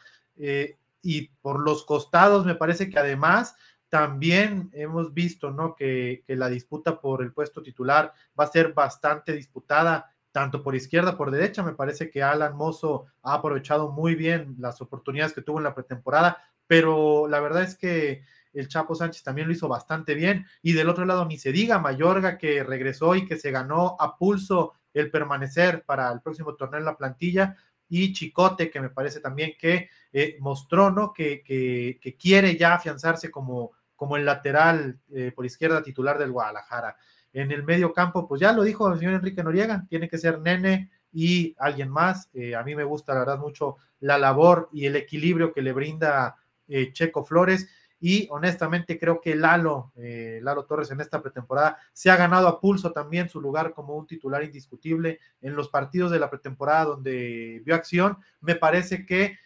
[1.01, 3.55] y por los costados, me parece que además
[3.89, 5.75] también hemos visto, ¿no?
[5.75, 10.75] Que, que la disputa por el puesto titular va a ser bastante disputada tanto por
[10.75, 11.63] izquierda, por derecha.
[11.63, 15.75] Me parece que Alan Mozo ha aprovechado muy bien las oportunidades que tuvo en la
[15.75, 16.37] pretemporada,
[16.67, 18.23] pero la verdad es que
[18.53, 20.45] el Chapo Sánchez también lo hizo bastante bien.
[20.61, 24.17] Y del otro lado, ni se diga, Mayorga que regresó y que se ganó a
[24.17, 27.55] pulso el permanecer para el próximo torneo en la plantilla.
[27.87, 31.11] Y Chicote, que me parece también que eh, mostró, ¿no?
[31.11, 36.95] Que, que, quiere ya afianzarse como, como el lateral eh, por izquierda titular del Guadalajara.
[37.33, 40.39] En el medio campo, pues ya lo dijo el señor Enrique Noriega, tiene que ser
[40.39, 42.29] Nene y alguien más.
[42.33, 45.73] Eh, a mí me gusta, la verdad, mucho la labor y el equilibrio que le
[45.73, 46.37] brinda
[46.69, 47.67] eh, Checo Flores.
[47.99, 52.61] Y honestamente creo que Lalo, eh, Lalo Torres en esta pretemporada se ha ganado a
[52.61, 57.61] pulso también su lugar como un titular indiscutible en los partidos de la pretemporada donde
[57.65, 58.17] vio acción.
[58.39, 59.37] Me parece que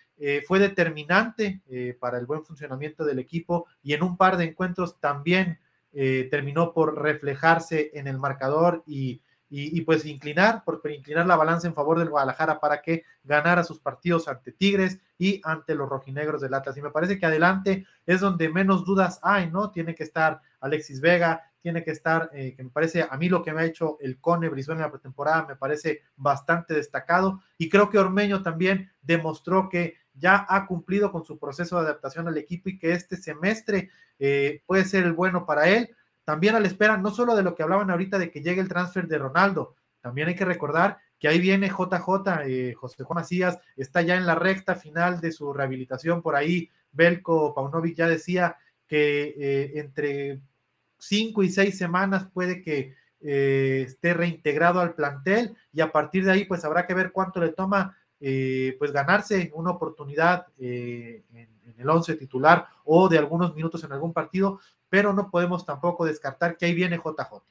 [0.48, 1.62] fue determinante
[2.00, 5.60] para el buen funcionamiento del equipo y en un par de encuentros también
[5.96, 9.22] eh, terminó por reflejarse en el marcador y,
[9.86, 14.28] pues inclinar, por inclinar la balanza en favor del Guadalajara para que ganara sus partidos
[14.28, 16.78] ante Tigres y ante los rojinegros del Atlas.
[16.78, 19.70] Y me parece que adelante es donde menos dudas hay, ¿no?
[19.70, 23.44] Tiene que estar Alexis Vega, tiene que estar, eh, que me parece a mí lo
[23.44, 27.70] que me ha hecho el Cone Brizuela en la pretemporada me parece bastante destacado y
[27.70, 32.38] creo que Ormeño también demostró que ya ha cumplido con su proceso de adaptación al
[32.38, 33.90] equipo y que este semestre
[34.20, 35.90] eh, puede ser el bueno para él.
[36.24, 38.70] También a la espera, no solo de lo que hablaban ahorita de que llegue el
[38.70, 43.60] transfer de Ronaldo, también hay que recordar que ahí viene JJ, eh, José Juan Macías,
[43.78, 46.22] está ya en la recta final de su rehabilitación.
[46.22, 48.58] Por ahí, Belko Paunovic ya decía
[48.88, 50.42] que eh, entre
[50.98, 52.96] cinco y seis semanas puede que
[53.26, 57.54] esté reintegrado al plantel y a partir de ahí, pues habrá que ver cuánto le
[57.54, 63.84] toma eh, pues ganarse una oportunidad eh, en, el 11 titular o de algunos minutos
[63.84, 67.44] en algún partido, pero no podemos tampoco descartar que ahí viene JJ.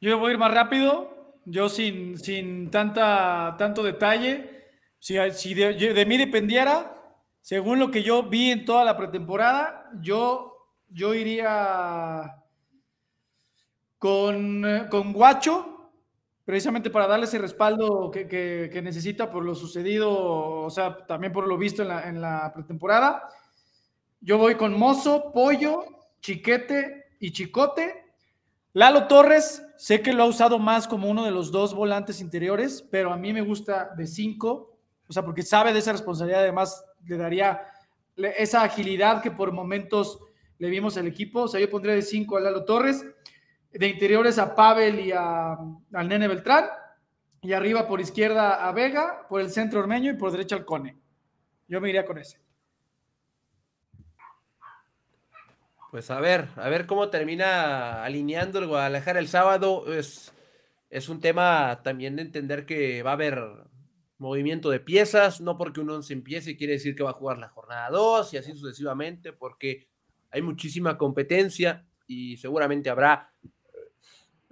[0.00, 4.72] Yo voy a ir más rápido, yo sin, sin tanta, tanto detalle.
[4.98, 10.74] Si, si de, mí dependiera, según lo que yo vi en toda la pretemporada, yo,
[10.88, 12.42] yo iría
[13.98, 15.71] con, con Guacho,
[16.44, 21.56] precisamente para darle ese respaldo que, necesita por lo sucedido, o sea, también por lo
[21.56, 23.28] visto en la, pretemporada.
[24.20, 25.84] Yo voy con Mozo, Pollo,
[26.20, 28.02] Chiquete y Chicote.
[28.74, 32.86] Lalo Torres, sé que lo ha usado más como uno de los dos volantes interiores,
[32.90, 36.84] pero a mí me gusta de cinco, o sea, porque sabe de esa responsabilidad, además
[37.06, 37.60] le daría
[38.16, 40.18] esa agilidad que por momentos
[40.58, 41.42] le vimos al equipo.
[41.42, 43.04] O sea, yo pondría de cinco a Lalo Torres
[43.72, 46.66] de interiores a Pavel y a, al Nene Beltrán,
[47.40, 50.96] y arriba por izquierda a Vega, por el centro Ormeño y por derecha al Cone.
[51.66, 52.38] Yo me iría con ese.
[55.90, 59.92] Pues a ver, a ver cómo termina alineando el Guadalajara el sábado.
[59.92, 60.32] Es,
[60.88, 63.42] es un tema también de entender que va a haber
[64.18, 67.48] movimiento de piezas, no porque uno se empiece quiere decir que va a jugar la
[67.48, 69.88] jornada 2 y así sucesivamente, porque
[70.30, 73.34] hay muchísima competencia y seguramente habrá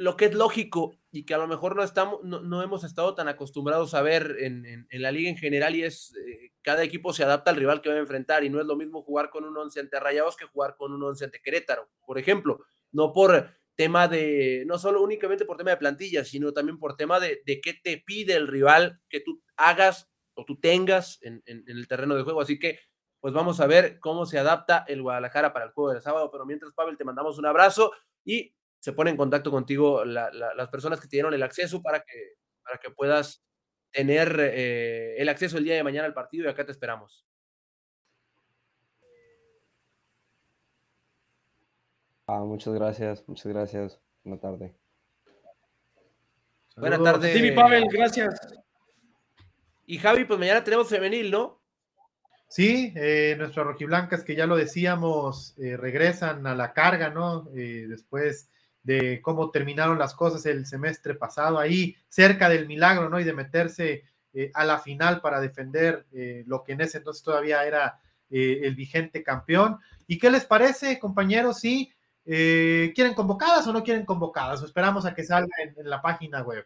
[0.01, 3.29] lo que es lógico y que a lo mejor no, estamos, no, hemos estado tan
[3.29, 7.51] acostumbrados a ver en, la liga en general y es eh, cada equipo se adapta
[7.51, 9.79] al rival que va a enfrentar y no es lo mismo jugar con un once
[9.79, 14.65] ante Rayados que jugar con un once ante Querétaro, por ejemplo, no por tema de,
[14.67, 17.99] no solo únicamente por tema de plantilla, sino también por tema de, de qué te
[17.99, 22.41] pide el rival que tú hagas o tú tengas en, en el terreno de juego,
[22.41, 22.79] así que
[23.21, 26.47] pues vamos a ver cómo se adapta el Guadalajara para el juego del sábado, pero
[26.47, 27.93] mientras Pavel te mandamos un abrazo
[28.25, 32.35] y se pone en contacto contigo las personas que te dieron el acceso para que,
[32.65, 33.45] para que puedas
[33.91, 37.27] tener eh, el acceso el día de mañana al partido y acá te esperamos.
[42.27, 44.01] Ah, muchas gracias, muchas gracias.
[44.25, 44.73] Buenas tardes.
[46.77, 47.37] Buenas tardes.
[47.37, 48.35] Sí, Pavel, gracias.
[49.87, 51.61] Y Javi, pues mañana tenemos femenil, ¿no?
[52.49, 57.43] Sí, eh, nuestras rojiblancas que ya lo decíamos, eh, regresan a la carga, ¿no?
[57.43, 58.49] después
[58.83, 63.21] de cómo terminaron las cosas el semestre pasado, ahí cerca del milagro, ¿no?
[63.21, 67.23] Y de meterse eh, a la final para defender eh, lo que en ese entonces
[67.23, 68.01] todavía era
[68.31, 69.79] eh, el vigente campeón.
[70.07, 71.61] ¿Y qué les parece, compañeros?
[71.61, 71.93] ¿Sí?
[72.25, 74.63] ¿Quieren convocadas o no quieren convocadas?
[74.63, 76.65] esperamos a que salga en, la página web.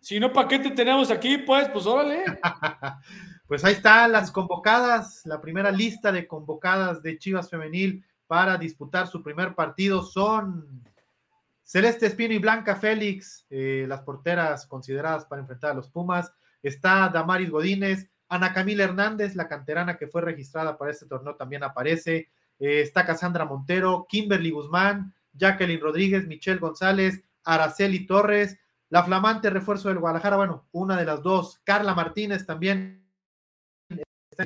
[0.00, 1.36] Si no, ¿para qué te tenemos aquí?
[1.38, 2.24] Pues, pues órale.
[3.46, 8.02] pues ahí están las convocadas, la primera lista de convocadas de Chivas Femenil
[8.32, 10.82] para disputar su primer partido son
[11.62, 16.32] Celeste Espino y Blanca Félix, eh, las porteras consideradas para enfrentar a los Pumas.
[16.62, 21.62] Está Damaris Godínez, Ana Camila Hernández, la canterana que fue registrada para este torneo, también
[21.62, 22.30] aparece.
[22.58, 28.56] Eh, está Cassandra Montero, Kimberly Guzmán, Jacqueline Rodríguez, Michelle González, Araceli Torres,
[28.88, 33.04] la flamante refuerzo del Guadalajara, bueno, una de las dos, Carla Martínez también.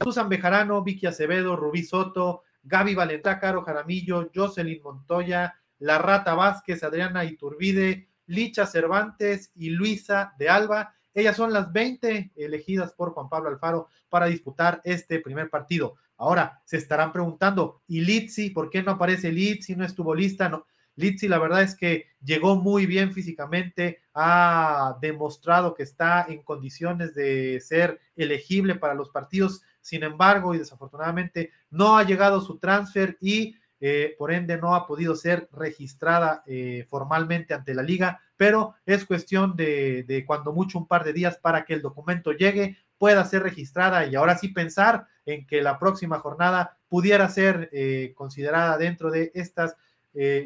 [0.03, 6.83] Susan Bejarano, Vicky Acevedo, Rubí Soto, Gaby Valentá, Caro Jaramillo, Jocelyn Montoya, La Rata Vázquez,
[6.83, 10.95] Adriana Iturbide, Licha Cervantes y Luisa de Alba.
[11.15, 15.95] Ellas son las 20 elegidas por Juan Pablo Alfaro para disputar este primer partido.
[16.17, 18.51] Ahora se estarán preguntando, ¿y Litsi?
[18.51, 19.77] ¿Por qué no aparece Litsi?
[19.77, 20.49] ¿No estuvo lista?
[20.49, 20.67] No.
[20.97, 27.15] Litsi, la verdad es que llegó muy bien físicamente, ha demostrado que está en condiciones
[27.15, 33.17] de ser elegible para los partidos sin embargo, y desafortunadamente no ha llegado su transfer
[33.21, 38.75] y eh, por ende no ha podido ser registrada eh, formalmente ante la liga, pero
[38.85, 43.25] es cuestión de, cuando mucho un par de días para que el documento llegue, pueda
[43.27, 48.77] ser registrada y ahora sí pensar en que la próxima jornada pudiera ser eh, considerada
[48.79, 49.77] dentro de estas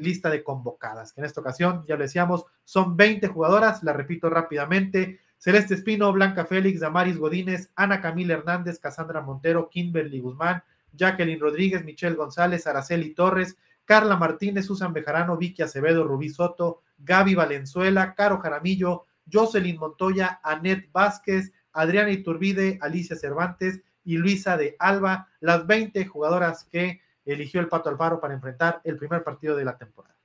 [0.01, 4.28] listas de convocadas, que en esta ocasión, ya lo decíamos, son 20 jugadoras, la repito
[4.28, 10.62] rápidamente, Celeste Espino, Blanca Félix, Damaris Godínez, Ana Camila Hernández, Casandra Montero, Kimberly Guzmán,
[10.93, 17.34] Jacqueline Rodríguez, Michelle González, Araceli Torres, Carla Martínez, Susan Bejarano, Vicky Acevedo, Rubí Soto, Gaby
[17.36, 25.30] Valenzuela, Caro Jaramillo, Jocelyn Montoya, Anet Vázquez, Adriana Iturbide, Alicia Cervantes y Luisa de Alba,
[25.41, 29.78] las 20 jugadoras que eligió el Pato Alfaro para enfrentar el primer partido de la
[29.78, 30.16] temporada.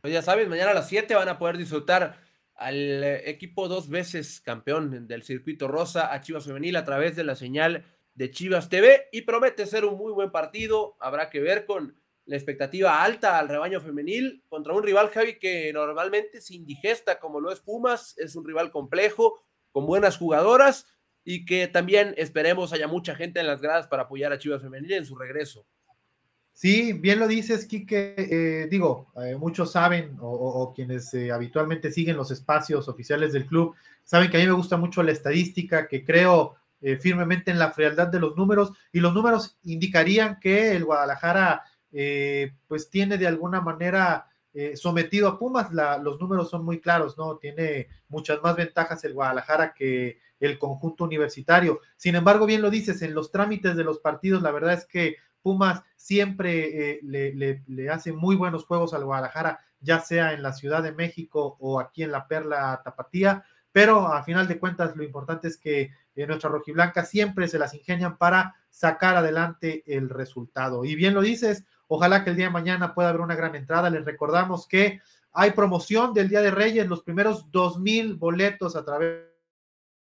[0.00, 2.25] Pues ya saben, mañana a las 7 van a poder disfrutar
[2.56, 7.24] al eh, equipo dos veces campeón del circuito rosa a Chivas Femenil a través de
[7.24, 7.84] la señal
[8.14, 10.96] de Chivas TV y promete ser un muy buen partido.
[11.00, 15.72] Habrá que ver con la expectativa alta al rebaño femenil contra un rival, Javi, que
[15.72, 18.16] normalmente se indigesta como lo es Pumas.
[18.18, 19.40] Es un rival complejo,
[19.70, 20.86] con buenas jugadoras
[21.22, 24.92] y que también esperemos haya mucha gente en las gradas para apoyar a Chivas Femenil
[24.92, 25.66] en su regreso.
[26.56, 28.14] Sí, bien lo dices, Quique.
[28.16, 33.74] Eh, digo, eh, muchos saben, o, quienes eh, habitualmente siguen los espacios oficiales del club,
[34.04, 36.56] saben que a mí me gusta mucho la estadística, que creo
[37.00, 41.62] firmemente en la frialdad de los números, y los números indicarían que el Guadalajara,
[42.68, 44.26] pues tiene de alguna manera
[44.76, 45.70] sometido a Pumas.
[45.72, 47.36] los números son muy claros, ¿no?
[47.36, 51.80] Tiene muchas más ventajas el Guadalajara que el conjunto universitario.
[51.96, 55.16] Sin embargo, bien lo dices, en los trámites de los partidos, la verdad es que
[55.46, 60.82] Pumas siempre eh, le, hace muy buenos juegos al Guadalajara, ya sea en la Ciudad
[60.82, 65.46] de México o aquí en la Perla Tapatía, pero a final de cuentas lo importante
[65.46, 70.84] es que eh, nuestra rojiblanca siempre se las ingenian para sacar adelante el resultado.
[70.84, 73.88] Y bien lo dices, ojalá que el día de mañana pueda haber una gran entrada.
[73.88, 75.00] Les recordamos que
[75.32, 79.26] hay promoción del Día de Reyes, los primeros dos mil boletos a través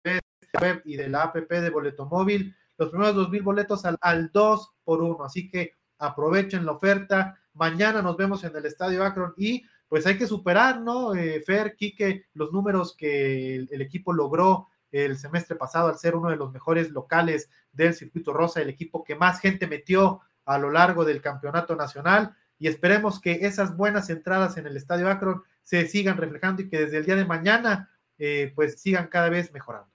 [0.03, 0.19] de
[0.53, 3.97] la web y de la app de Boleto Móvil los primeros dos mil boletos al,
[4.01, 5.23] al 2 por 1.
[5.23, 7.39] Así que aprovechen la oferta.
[7.53, 11.15] Mañana nos vemos en el Estadio Akron y pues hay que superar, ¿no?
[11.15, 16.15] Eh, Fer, Quique, los números que el, el, equipo logró el semestre pasado al ser
[16.15, 20.57] uno de los mejores locales del circuito rosa, el equipo que más gente metió a
[20.57, 25.43] lo largo del campeonato nacional y esperemos que esas buenas entradas en el Estadio Akron
[25.61, 29.53] se sigan reflejando y que desde el día de mañana eh, pues sigan cada vez
[29.53, 29.91] mejorando.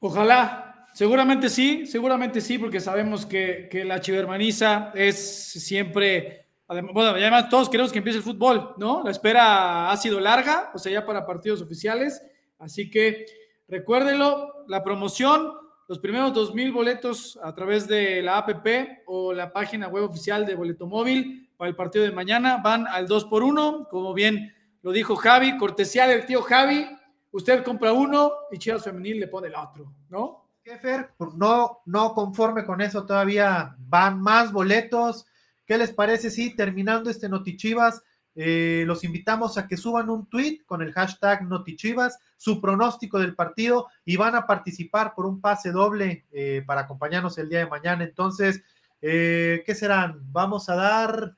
[0.00, 7.48] Ojalá, seguramente sí, seguramente sí, porque sabemos que, que la chivermaniza es siempre, bueno, además
[7.48, 9.02] todos queremos que empiece el fútbol, ¿no?
[9.02, 12.22] La espera ha sido larga, o sea, ya para partidos oficiales,
[12.58, 13.26] así que
[13.68, 15.52] recuérdenlo, la promoción,
[15.88, 20.44] los primeros dos mil boletos a través de la APP o la página web oficial
[20.44, 24.52] de Boleto Móvil para el partido de mañana van al 2 por 1 como bien
[24.82, 26.86] lo dijo Javi, cortesía del tío Javi,
[27.32, 30.46] usted compra uno y Chivas Femenil le pone el otro, ¿no?
[30.64, 35.26] Jefer, no, no conforme con eso, todavía van más boletos.
[35.64, 38.02] ¿Qué les parece si terminando este Notichivas,
[38.34, 43.34] eh, los invitamos a que suban un tweet con el hashtag Notichivas, su pronóstico del
[43.34, 47.66] partido y van a participar por un pase doble eh, para acompañarnos el día de
[47.66, 48.04] mañana.
[48.04, 48.62] Entonces,
[49.00, 50.20] eh, ¿qué serán?
[50.32, 51.36] Vamos a dar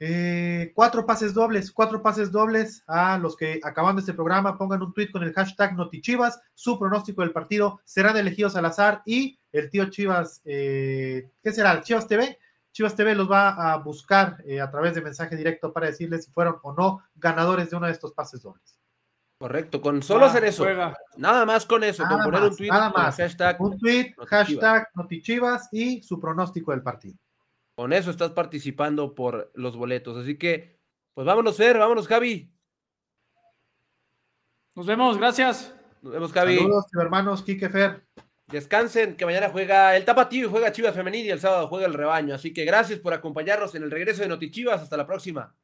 [0.00, 4.92] eh, cuatro pases dobles, cuatro pases dobles a los que acabando este programa pongan un
[4.92, 9.70] tweet con el hashtag Notichivas, su pronóstico del partido, serán elegidos al azar y el
[9.70, 11.80] tío Chivas, eh, ¿qué será?
[11.82, 12.38] Chivas TV.
[12.70, 16.30] Chivas TV los va a buscar eh, a través de mensaje directo para decirles si
[16.30, 18.78] fueron o no ganadores de uno de estos pases dobles.
[19.40, 20.64] Correcto, con solo ah, hacer eso.
[20.64, 20.94] Juega.
[21.16, 23.16] Nada más con eso, nada con poner más, un tweet, nada más.
[23.16, 24.28] hashtag, un tweet, Notichivas.
[24.28, 27.18] hashtag Notichivas y su pronóstico del partido.
[27.78, 30.16] Con eso estás participando por los boletos.
[30.16, 30.80] Así que,
[31.14, 32.52] pues vámonos, Fer, vámonos, Javi.
[34.74, 35.72] Nos vemos, gracias.
[36.02, 36.56] Nos vemos, Javi.
[36.56, 38.04] Saludos, hermanos Kike Fer.
[38.48, 41.94] Descansen, que mañana juega el Tapatío y juega Chivas Femenil y el sábado juega el
[41.94, 42.34] Rebaño.
[42.34, 44.82] Así que gracias por acompañarnos en el regreso de Notichivas.
[44.82, 45.54] Hasta la próxima.